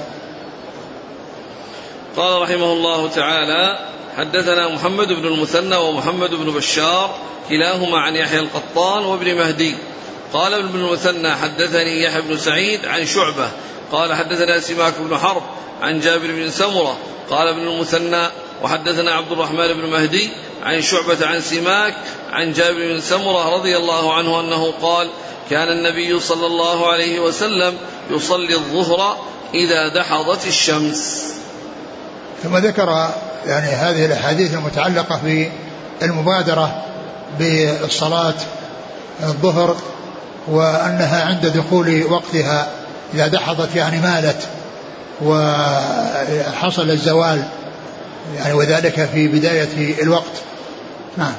[2.18, 3.80] قال رحمه الله تعالى
[4.18, 7.16] حدثنا محمد بن المثنى ومحمد بن بشار
[7.50, 9.76] كلاهما عن يحيى القطان وابن مهدي.
[10.34, 13.50] قال ابن المثنى حدثني يحيى بن سعيد عن شعبة
[13.92, 15.42] قال حدثنا سماك بن حرب
[15.82, 16.98] عن جابر بن سمرة
[17.30, 18.28] قال ابن المثنى
[18.64, 20.30] وحدثنا عبد الرحمن بن مهدي
[20.64, 21.94] عن شعبة عن سماك
[22.32, 25.10] عن جابر بن سمرة رضي الله عنه أنه قال
[25.50, 27.78] كان النبي صلى الله عليه وسلم
[28.12, 29.18] يصلي الظهر
[29.54, 31.24] إذا دحضت الشمس.
[32.44, 33.10] ثم ذكر
[33.46, 35.50] يعني هذه الأحاديث المتعلقة
[36.02, 36.86] بالمبادرة
[37.40, 38.36] بالصلاة
[39.24, 39.76] الظهر
[40.48, 42.79] وأنها عند دخول وقتها
[43.14, 44.48] إذا دحضت يعني مالت
[45.22, 47.44] وحصل الزوال
[48.36, 50.44] يعني وذلك في بداية الوقت.
[51.18, 51.34] نعم.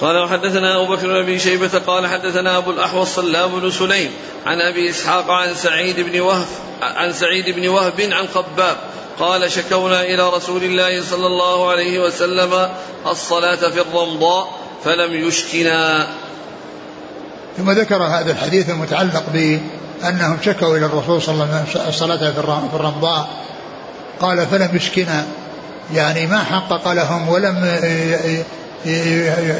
[0.00, 4.10] قال وحدثنا أبو بكر بن شيبة قال حدثنا أبو الأحوص سلام بن سليم
[4.46, 6.46] عن أبي إسحاق عن سعيد بن وهب
[6.82, 8.76] عن سعيد بن وهب عن خباب
[9.18, 12.68] قال شكونا إلى رسول الله صلى الله عليه وسلم
[13.06, 14.48] الصلاة في الرمضاء
[14.84, 16.06] فلم يشكنا.
[17.56, 22.30] ثم ذكر هذا الحديث المتعلق بأنهم شكوا إلى الرسول صلى الله عليه وسلم الصلاة
[22.68, 23.28] في الرمضاء.
[24.20, 25.24] قال فلم يشكنا
[25.94, 27.78] يعني ما حقق لهم ولم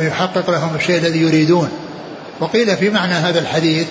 [0.07, 1.69] يحقق لهم الشيء الذي يريدون.
[2.41, 3.87] وقيل في معنى هذا الحديث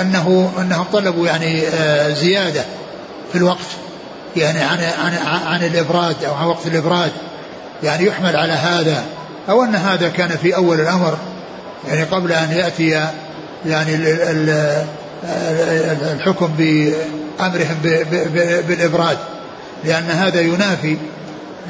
[0.00, 2.64] أنه أنهم طلبوا يعني آه، زيادة
[3.32, 3.66] في الوقت.
[4.36, 5.14] يعني عن عن
[5.46, 7.12] عن الإبراد أو عن وقت الإبراد.
[7.82, 9.04] يعني يحمل على هذا.
[9.48, 11.18] أو أن هذا كان في أول الأمر.
[11.88, 13.08] يعني قبل أن يأتي
[13.66, 13.94] يعني
[16.12, 17.76] الحكم بأمرهم
[18.68, 19.18] بالإبراد
[19.84, 20.96] لأن هذا ينافي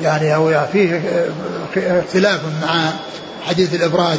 [0.03, 1.01] يعني أو فيه
[1.77, 2.91] اختلاف مع
[3.47, 4.19] حديث الإبراد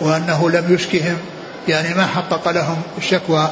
[0.00, 1.16] وأنه لم يشكهم.
[1.68, 3.48] يعني ما حقق لهم الشكوى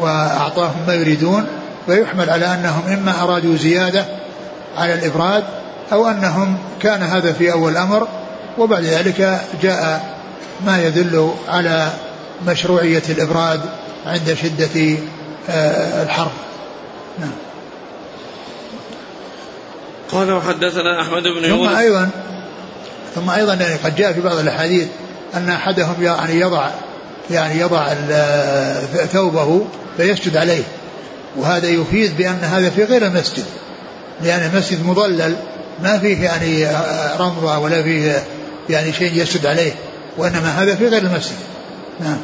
[0.00, 1.46] وأعطاهم ما يريدون.
[1.88, 4.04] ويحمل على أنهم إما أرادوا زيادة
[4.78, 5.44] على الإبراد
[5.92, 8.08] أو أنهم كان هذا في أول الأمر
[8.58, 10.04] وبعد ذلك جاء
[10.66, 11.88] ما يدل على
[12.46, 13.60] مشروعية الإبراد
[14.06, 14.98] عند شدة
[15.50, 16.30] آه، الحر
[17.18, 17.32] نعم.
[20.12, 21.70] قال وحدثنا أحمد بن يونس.
[21.70, 22.10] ثم أيضا
[23.14, 24.88] ثم أيضا يعني قد جاء في بعض الأحاديث
[25.34, 26.70] أن أحدهم يعني يضع
[27.30, 27.94] يعني يضع
[29.12, 29.66] ثوبه
[29.96, 30.62] فيسجد عليه.
[31.36, 33.44] وهذا يفيد بأن هذا في غير المسجد.
[34.22, 35.36] لأن المسجد مضلل
[35.82, 36.66] ما فيه يعني
[37.18, 38.22] رمضة ولا فيه
[38.70, 39.72] يعني شيء يسجد عليه
[40.18, 41.36] وإنما هذا في غير المسجد.
[42.00, 42.20] نعم.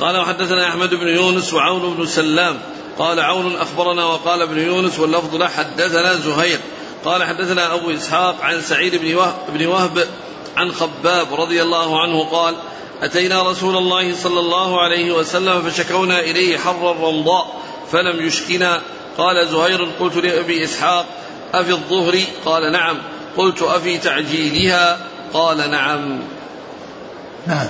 [0.00, 2.60] قال وحدثنا أحمد بن يونس وعون بن سلام.
[2.98, 6.60] قال عون أخبرنا وقال ابن يونس واللفظ له حدثنا زهير.
[7.04, 10.08] قال حدثنا أبو إسحاق عن سعيد بن وهب, بن وهب
[10.56, 12.54] عن خباب رضي الله عنه قال
[13.02, 17.62] أتينا رسول الله صلى الله عليه وسلم فشكونا إليه حر الرمضاء
[17.92, 18.80] فلم يشكنا.
[19.18, 21.06] قال زهير قلت لأبي إسحاق
[21.54, 22.98] أفي الظهر؟ قال نعم.
[23.36, 24.98] قلت أفي تعجيلها؟
[25.32, 26.20] قال نعم.
[27.46, 27.68] نعم.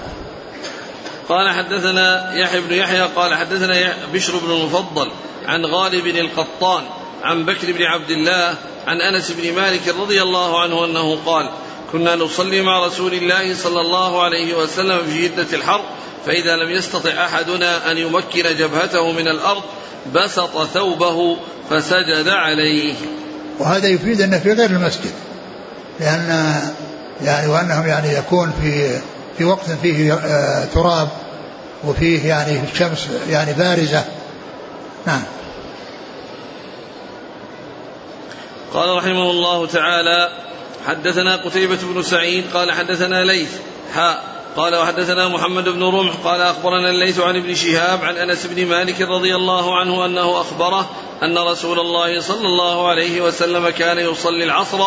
[1.29, 5.11] قال حدثنا يحيى بن يحيى قال حدثنا بشر بن المفضل
[5.47, 6.85] عن غالب القطان
[7.23, 8.55] عن بكر بن عبد الله
[8.87, 11.51] عن أنس بن مالك رضي الله عنه أنه قال
[11.93, 15.85] كنا نصلي مع رسول الله صلى الله عليه وسلم في شدة الحر
[16.27, 19.63] فإذا لم يستطع أحدنا أن يمكن جبهته من الأرض
[20.15, 21.37] بسط ثوبه
[21.71, 22.95] فسجد عليه.
[23.59, 25.13] وهذا يفيد أنه في غير المسجد.
[26.01, 26.61] لأن
[27.23, 28.99] يعني وأنهم يعني يكون في
[29.39, 31.09] في وقت فيه آه، تراب
[31.85, 34.05] وفيه يعني الشمس يعني بارزة.
[35.07, 35.23] نعم.
[38.75, 40.29] قال رحمه الله تعالى
[40.87, 43.51] حدثنا قتيبة بن سعيد قال حدثنا ليث
[43.95, 48.67] حاء قال وحدثنا محمد بن رمح قال أخبرنا الليث عن ابن شهاب عن أنس بن
[48.67, 50.91] مالك رضي الله عنه أنه أخبره
[51.23, 54.81] أن رسول الله صلى الله عليه وسلم كان يصلي العصر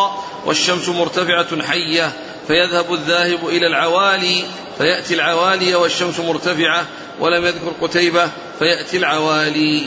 [0.46, 2.12] والشمس مرتفعة حية
[2.46, 4.44] فيذهب الذاهب إلى العوالي
[4.78, 6.84] فيأتي العوالي والشمس مرتفعة
[7.20, 9.86] ولم يذكر قتيبة فيأتي العوالي.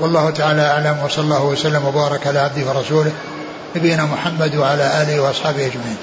[0.00, 3.12] والله تعالى أعلم وصلى الله وسلم وبارك على عبده ورسوله
[3.76, 5.96] نبينا محمد وعلى آله وأصحابه أجمعين.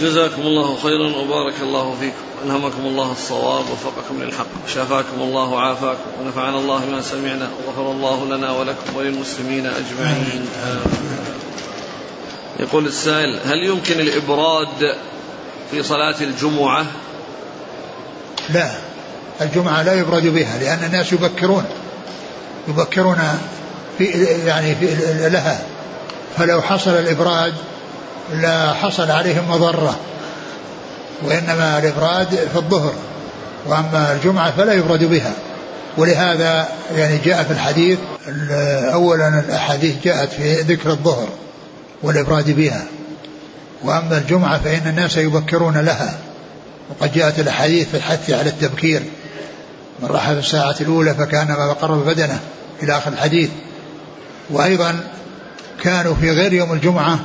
[0.00, 2.14] جزاكم الله خيرا وبارك الله فيكم.
[2.44, 4.46] ألهمكم الله الصواب وفقكم للحق.
[4.74, 6.10] شافاكم الله وعافاكم.
[6.20, 7.48] ونفعنا الله ما سمعنا.
[7.66, 10.46] وغفر الله لنا ولكم وللمسلمين أجمعين.
[12.60, 14.96] يقول السائل هل يمكن الإبراد
[15.70, 16.86] في صلاة الجمعة؟
[18.50, 18.70] لا.
[19.40, 21.64] الجمعة لا يبرد بها لأن الناس يبكرون.
[22.68, 23.38] يبكرون
[23.98, 24.04] في
[24.46, 24.86] يعني في
[25.28, 25.62] لها.
[26.36, 27.54] فلو حصل الإبراد
[28.32, 29.96] لا حصل عليهم مضرة
[31.22, 32.92] وإنما الإبراد في الظهر
[33.66, 35.32] وأما الجمعة فلا يبرد بها.
[35.98, 37.98] ولهذا يعني جاء في الحديث
[38.92, 41.28] أولا الأحاديث جاءت في ذكر الظهر
[42.02, 42.84] والإبراد بها.
[43.82, 46.18] وأما الجمعة فإن الناس يبكرون لها.
[46.90, 49.02] وقد جاءت الأحاديث في الحث على التبكير.
[50.02, 52.40] من راح في الساعة الأولى فكانما قرب بدنه
[52.82, 53.50] إلى آخر الحديث.
[54.50, 55.00] وأيضا
[55.82, 57.18] كانوا في غير يوم الجمعة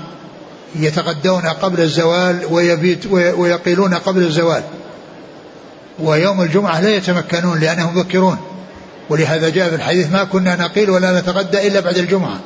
[0.75, 4.63] يتغدون قبل الزوال ويبيت ويقيلون قبل الزوال.
[5.99, 8.37] ويوم الجمعة لا يتمكنون لأنهم يبكرون
[9.09, 12.39] ولهذا جاء في الحديث ما كنا نقيل ولا نتغدى إلا بعد الجمعة.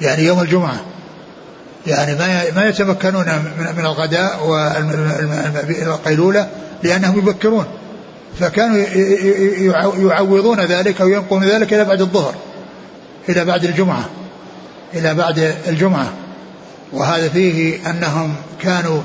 [0.00, 0.80] يعني يوم الجمعة.
[1.86, 3.26] يعني ما ما يتمكنون
[3.76, 4.46] من الغداء
[5.86, 6.48] والقيلولة
[6.82, 7.64] لأنهم يبكرون.
[8.40, 8.76] فكانوا
[10.10, 12.34] يعوضون ذلك أو ينقلون ذلك إلى بعد الظهر.
[13.28, 14.08] إلى بعد الجمعة.
[14.94, 16.12] إلى بعد الجمعة.
[16.92, 19.02] وهذا فيه أنهم كانوا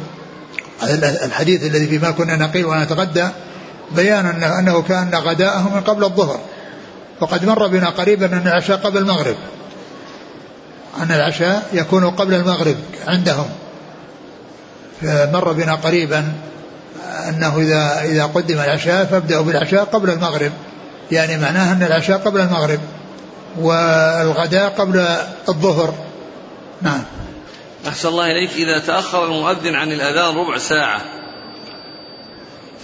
[1.23, 3.27] الحديث الذي فيما كنا نقيل ونتغدى
[3.95, 6.39] بيان أنه كان غداءهم من قبل الظهر.
[7.21, 9.35] وقد مر بنا قريبا أن العشاء قبل المغرب.
[11.01, 12.75] أن العشاء يكون قبل المغرب
[13.07, 13.49] عندهم.
[15.01, 16.33] فمر بنا قريبا
[17.29, 20.51] أنه إذا إذا قدم العشاء فابدأوا بالعشاء قبل المغرب.
[21.11, 22.79] يعني معناه أن العشاء قبل المغرب
[23.59, 25.07] والغداء قبل
[25.49, 25.93] الظهر.
[26.81, 27.03] نعم.
[27.87, 28.51] أحسن الله إليك.
[28.51, 31.01] إذا تأخر المؤذن عن الأذان ربع ساعة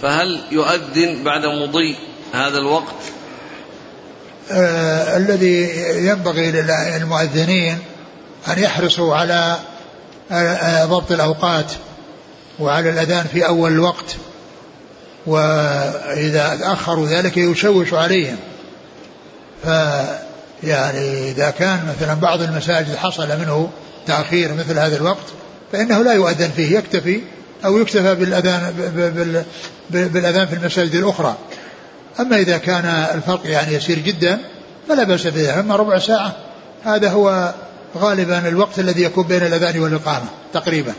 [0.02, 1.96] فهل يؤذن بعد مضي
[2.32, 2.94] هذا الوقت؟
[4.50, 5.70] آه الذي
[6.06, 7.78] ينبغي للمؤذنين
[8.48, 9.58] أن يحرصوا على
[10.84, 11.72] ضبط الأوقات
[12.58, 14.16] وعلى الأذان في أول الوقت
[15.26, 18.36] وإذا أخروا ذلك يشوش عليهم.
[19.62, 23.70] فيعني إذا كان مثلا بعض المساجد حصل منه
[24.06, 25.26] تأخير مثل هذا الوقت
[25.72, 27.20] فإنه لا يؤذن فيه يكتفي
[27.64, 28.74] أو يكتفى بالأذان
[29.90, 31.36] بالأذان في المساجد الأخرى.
[32.20, 32.84] أما إذا كان
[33.14, 34.40] الفرق يعني يسير جدا
[34.88, 35.60] فلا بأس به.
[35.60, 36.36] أما ربع ساعة
[36.84, 37.54] هذا هو
[37.96, 40.94] غالبا الوقت الذي يكون بين الأذان والإقامة تقريبا.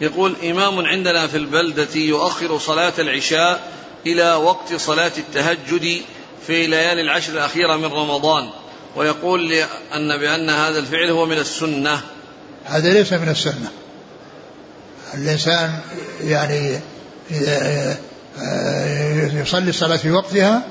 [0.00, 3.60] يقول إمام عندنا في البلدة يؤخر صلاة العشاء
[4.06, 6.00] إلى وقت صلاة التهجد
[6.46, 8.50] في ليالي العشر الأخيرة من رمضان.
[8.96, 9.52] ويقول
[9.94, 12.00] أن بأن هذا الفعل هو من السنة.
[12.64, 13.70] هذا ليس من السنة.
[15.14, 15.78] الإنسان
[16.24, 16.80] يعني
[19.40, 20.62] يصلي الصلاة في وقتها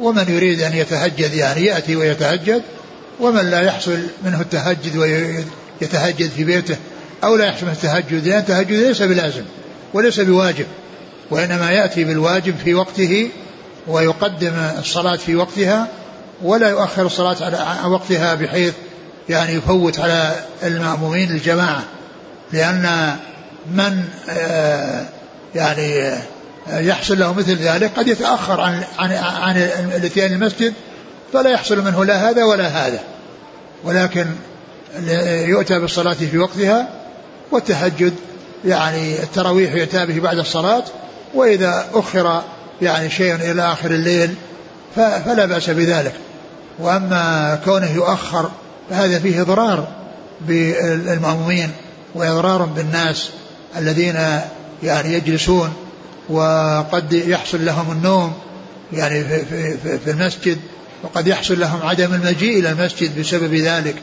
[0.00, 2.62] ومن يريد أن يتهجد يعني يأتي ويتهجد
[3.20, 6.76] ومن لا يحصل منه التهجد ويتهجد في بيته
[7.24, 9.42] أو لا يحصل منه التهجد لأن التهجد ليس بلازم
[9.94, 10.66] وليس بواجب
[11.30, 13.30] وإنما يأتي بالواجب في وقته
[13.86, 15.88] ويقدم الصلاة في وقتها
[16.42, 18.74] ولا يؤخر الصلاة على وقتها بحيث
[19.28, 21.82] يعني يفوت على المأمومين الجماعة
[22.52, 23.16] لأن
[23.74, 25.04] من آه،
[25.54, 26.08] يعني
[26.68, 29.56] آه، يحصل له مثل ذلك قد يتأخر عن عن عن
[29.96, 30.74] الاتيان المسجد
[31.32, 33.00] فلا يحصل منه لا هذا ولا هذا.
[33.84, 34.26] ولكن
[35.46, 36.88] يؤتى بالصلاة في وقتها
[37.50, 38.14] والتهجد
[38.64, 40.84] يعني التراويح يؤتى به بعد الصلاة
[41.34, 42.42] وإذا أخر
[42.82, 44.34] يعني شيء إلى آخر الليل
[44.96, 46.14] فلا بأس بذلك.
[46.80, 48.50] وأما كونه يؤخر
[48.90, 49.88] فهذا فيه إضرار
[50.40, 51.70] بالمأمومين
[52.14, 53.30] وإضرار بالناس
[53.76, 54.40] الذين
[54.82, 55.72] يعني يجلسون
[56.28, 58.32] وقد يحصل لهم النوم
[58.92, 60.58] يعني في, في, في المسجد
[61.02, 63.96] وقد يحصل لهم عدم المجيء إلى المسجد بسبب ذلك.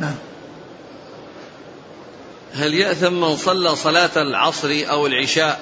[0.00, 0.14] نعم.
[2.54, 5.60] هل يأثم من صلى صلاة العصر أو العشاء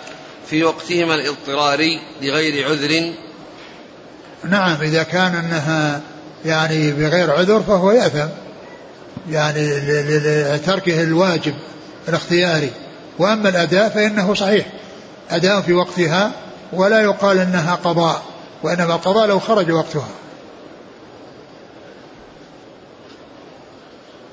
[0.51, 3.13] في وقتهما الاضطراري لغير عذر؟
[4.45, 6.01] نعم إذا كان أنها
[6.45, 8.29] يعني بغير عذر فهو يأثم.
[9.31, 9.69] يعني
[10.55, 11.55] لتركه الواجب
[12.09, 12.71] الاختياري.
[13.19, 14.67] وأما الأداء فإنه صحيح.
[15.31, 16.33] أداء في وقتها
[16.73, 18.23] ولا يقال أنها قضاء
[18.63, 20.09] وإنما القضاء لو خرج وقتها.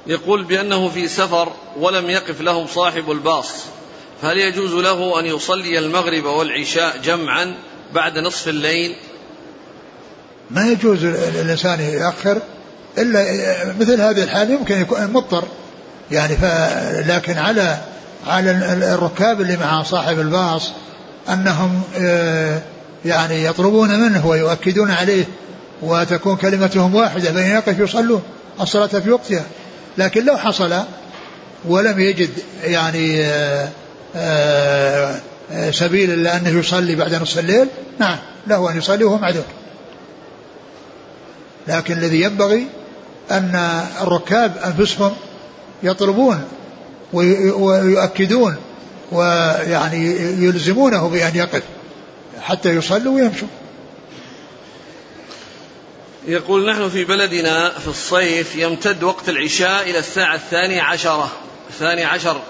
[0.07, 3.47] يقول بأنه في سفر ولم يقف له صاحب الباص
[4.21, 7.55] فهل يجوز له أن يصلي المغرب والعشاء جمعا
[7.93, 8.95] بعد نصف الليل؟
[10.51, 12.37] ما يجوز الإنسان يأخر
[12.97, 13.25] إلا
[13.79, 15.43] مثل هذه الحال يمكن يكون مضطر.
[16.11, 16.37] يعني
[17.07, 17.77] لكن على
[18.27, 18.51] على
[18.93, 20.71] الركاب اللي مع صاحب الباص
[21.29, 22.61] أنهم آه،
[23.05, 25.25] يعني يطلبون منه ويؤكدون عليه
[25.81, 28.21] وتكون كلمتهم واحدة فإن يقف يصلون
[28.61, 29.43] الصلاة في وقتها.
[29.97, 30.73] لكن لو حصل
[31.65, 32.29] ولم يجد
[32.63, 33.69] يعني آه،
[34.15, 35.15] آه،
[35.71, 37.67] سبيل إلا أنه يصلي بعد نصف الليل
[37.99, 38.17] نعم
[38.47, 39.43] له أن يصلي وهو معذور.
[41.67, 42.67] لكن الذي ينبغي
[43.31, 45.15] أن الركاب أنفسهم
[45.83, 46.47] يطلبون
[47.13, 48.55] ويؤكدون
[49.11, 50.05] ويعني
[50.45, 51.63] يلزمونه بأن يقف
[52.41, 53.47] حتى يصلوا ويمشوا.
[56.27, 61.31] يقول نحن في بلدنا في الصيف يمتد وقت العشاء إلى الساعة الثانية عشرة
[61.69, 62.41] الثاني عشر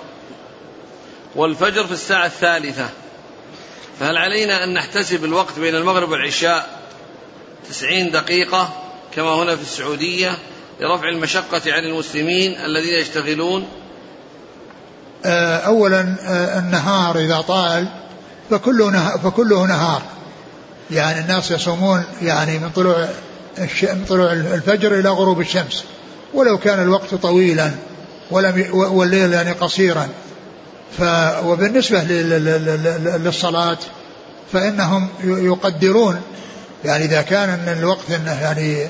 [1.35, 2.89] والفجر في الساعة الثالثة.
[3.99, 6.79] فهل علينا أن نحتسب الوقت بين المغرب والعشاء؟
[7.69, 8.84] تسعين دقيقة.
[9.15, 10.37] كما هنا في السعودية
[10.79, 13.67] لرفع المشقة عن المسلمين الذين يشتغلون.
[15.25, 17.87] آه، أولا آه، النهار إذا طال
[18.49, 20.01] فكله نهار, فكله نهار.
[20.91, 23.07] يعني الناس يصومون يعني من طلوع
[23.83, 25.83] من طلوع الفجر إلى غروب الشمس.
[26.33, 27.71] ولو كان الوقت طويلا
[28.31, 30.07] ولم والليل يعني قصيرا.
[30.97, 31.01] ف
[31.45, 32.03] وبالنسبة
[33.17, 33.77] للصلاة
[34.53, 36.21] فإنهم يقدرون.
[36.85, 38.09] يعني إذا كان الوقت
[38.41, 38.87] يعني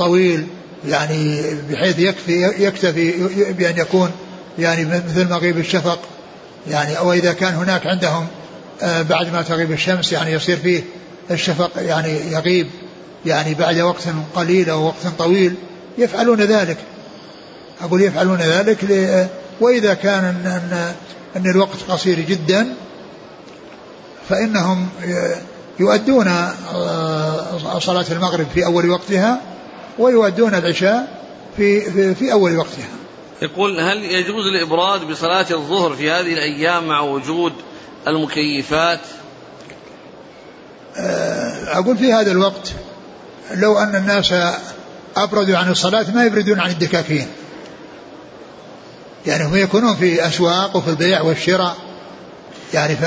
[0.00, 0.46] طويل
[0.88, 3.12] يعني بحيث يكفي يكتفي
[3.52, 4.10] بأن يكون
[4.58, 5.98] يعني مثل مغيب الشفق.
[6.70, 8.26] يعني أو إذا كان هناك عندهم
[8.82, 10.82] آه، بعد ما تغيب الشمس يعني يصير فيه
[11.30, 12.66] الشفق يعني يغيب
[13.26, 14.02] يعني بعد وقت
[14.34, 15.54] قليل أو وقت طويل
[15.98, 16.76] يفعلون ذلك.
[17.82, 18.78] أقول يفعلون ذلك
[19.60, 20.94] وإذا كان أن,
[21.36, 22.66] أن, الوقت قصير جدا
[24.28, 24.88] فإنهم
[25.80, 29.40] يؤدون آه، صلاة المغرب في أول وقتها
[30.00, 31.22] ويؤدون العشاء
[31.56, 32.88] في, في, في أول وقتها.
[33.42, 37.52] يقول هل يجوز الإبراد بصلاة الظهر في هذه الأيام مع وجود
[38.08, 39.00] المكيفات؟
[40.96, 42.72] آه، أقول في هذا الوقت
[43.54, 44.34] لو أن الناس
[45.16, 47.26] أبردوا عن الصلاة ما يبردون عن الدكاكين.
[49.26, 51.76] يعني هم يكونون في أسواق وفي البيع والشراء.
[52.74, 53.02] يعني ف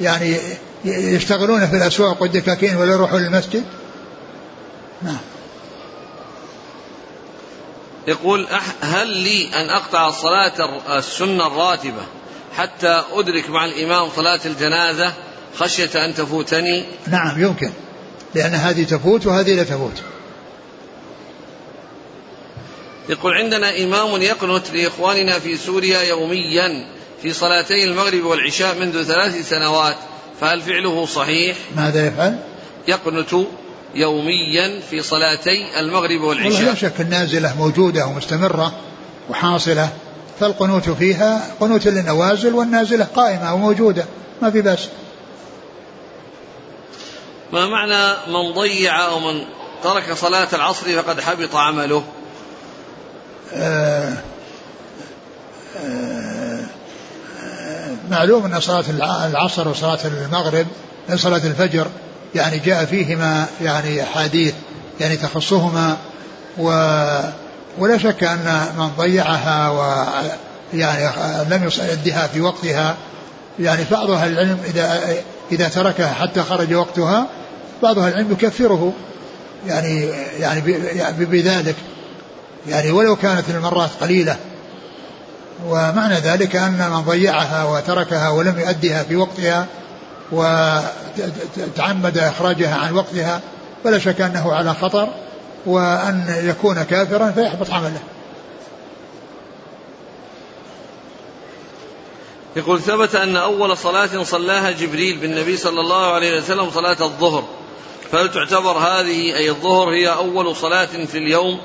[0.00, 0.36] يعني
[0.84, 3.64] يشتغلون في الأسواق والدكاكين ولا يروحون للمسجد؟
[5.02, 5.18] نعم.
[8.06, 8.46] يقول
[8.80, 12.02] هل لي أن أقطع الصلاة السنة الراتبة
[12.56, 15.12] حتى أدرك مع الإمام صلاة الجنازة
[15.56, 17.70] خشية أن تفوتني؟ نعم يمكن
[18.34, 20.02] لأن هذه تفوت وهذه لا تفوت.
[23.08, 26.86] يقول عندنا إمام يقنت لإخواننا في سوريا يوميا
[27.22, 29.96] في صلاتي المغرب والعشاء منذ ثلاث سنوات
[30.40, 32.38] فهل فعله صحيح؟ ماذا يفعل؟
[32.88, 33.46] يقنت
[33.96, 36.62] يوميا في صلاتي المغرب والعشاء.
[36.62, 38.72] لا شك النازلة موجودة ومستمرة
[39.30, 39.88] وحاصلة
[40.40, 44.04] فالقنوت فيها قنوت للنوازل والنازلة قائمة وموجودة
[44.42, 44.88] ما في بأس.
[47.52, 49.44] ما معنى من ضيع أو من
[49.82, 52.04] ترك صلاة العصر فقد حبط عمله؟
[53.54, 54.12] آه
[55.76, 56.60] آه
[58.10, 58.84] معلوم أن صلاة
[59.26, 60.66] العصر وصلاة المغرب
[61.14, 61.86] صلاة الفجر
[62.36, 64.54] يعني جاء فيهما يعني أحاديث
[65.00, 65.96] يعني تخصهما
[66.58, 66.68] و
[67.78, 70.04] ولا شك أن من ضيعها و
[70.74, 71.10] يعني
[71.50, 72.96] لم يؤدها في وقتها
[73.58, 75.00] يعني بعض أهل العلم إذا
[75.52, 77.26] إذا تركها حتى خرج وقتها
[77.82, 78.92] بعض أهل العلم يكفره
[79.66, 80.60] يعني يعني
[81.18, 81.76] بذلك
[82.68, 84.36] يعني ولو كانت المرات قليلة
[85.66, 89.66] ومعنى ذلك أن من ضيعها وتركها ولم يؤدها في وقتها
[90.32, 93.40] وتعمد إخراجها عن وقتها
[93.84, 95.08] فلا شك أنه على خطر
[95.66, 98.00] وأن يكون كافرا فيحبط عمله.
[102.56, 107.44] يقول ثبت أن أول صلاة صلاها جبريل بالنبي صلى الله عليه وسلم صلاة الظهر.
[108.12, 111.60] فهل تعتبر هذه أي الظهر هي أول صلاة في اليوم؟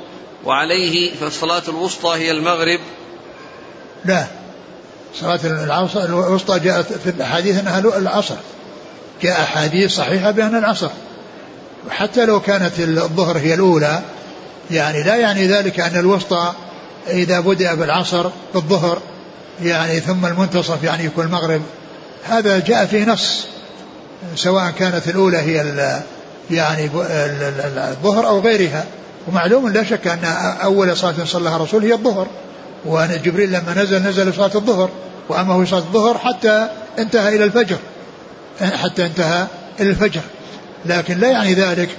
[0.46, 2.80] وعليه فالصلاة الوسطى هي المغرب؟
[4.06, 4.28] لا.
[5.16, 8.36] صلاة العصر الوسطى جاءت في الأحاديث أنها العصر.
[9.22, 10.90] جاء أحاديث صحيحة بأن العصر.
[11.88, 14.02] وحتى لو كانت الظهر هي الأولى
[14.72, 16.54] يعني لا يعني ذلك أن الوسطى
[17.08, 18.98] إذا بدأ بالعصر بالظهر
[19.64, 21.62] يعني ثم المنتصف يعني يكون المغرب.
[22.30, 23.46] هذا جاء فيه نص.
[24.36, 25.76] سواء كانت الأولى هي
[26.52, 26.90] يعني
[27.92, 28.86] الظهر أو غيرها.
[29.28, 30.26] ومعلوم لا شك أن
[30.64, 32.28] أول صلاة صلىها الرسول هي الظهر.
[32.86, 34.90] وأن جبريل لما نزل نزل صلاة الظهر
[35.30, 36.68] وأما هو صلاة الظهر حتى
[37.00, 37.78] انتهى إلى الفجر.
[38.62, 39.48] حتى انتهى
[39.80, 40.22] إلى الفجر.
[40.86, 41.90] لكن لا يعني ذلك.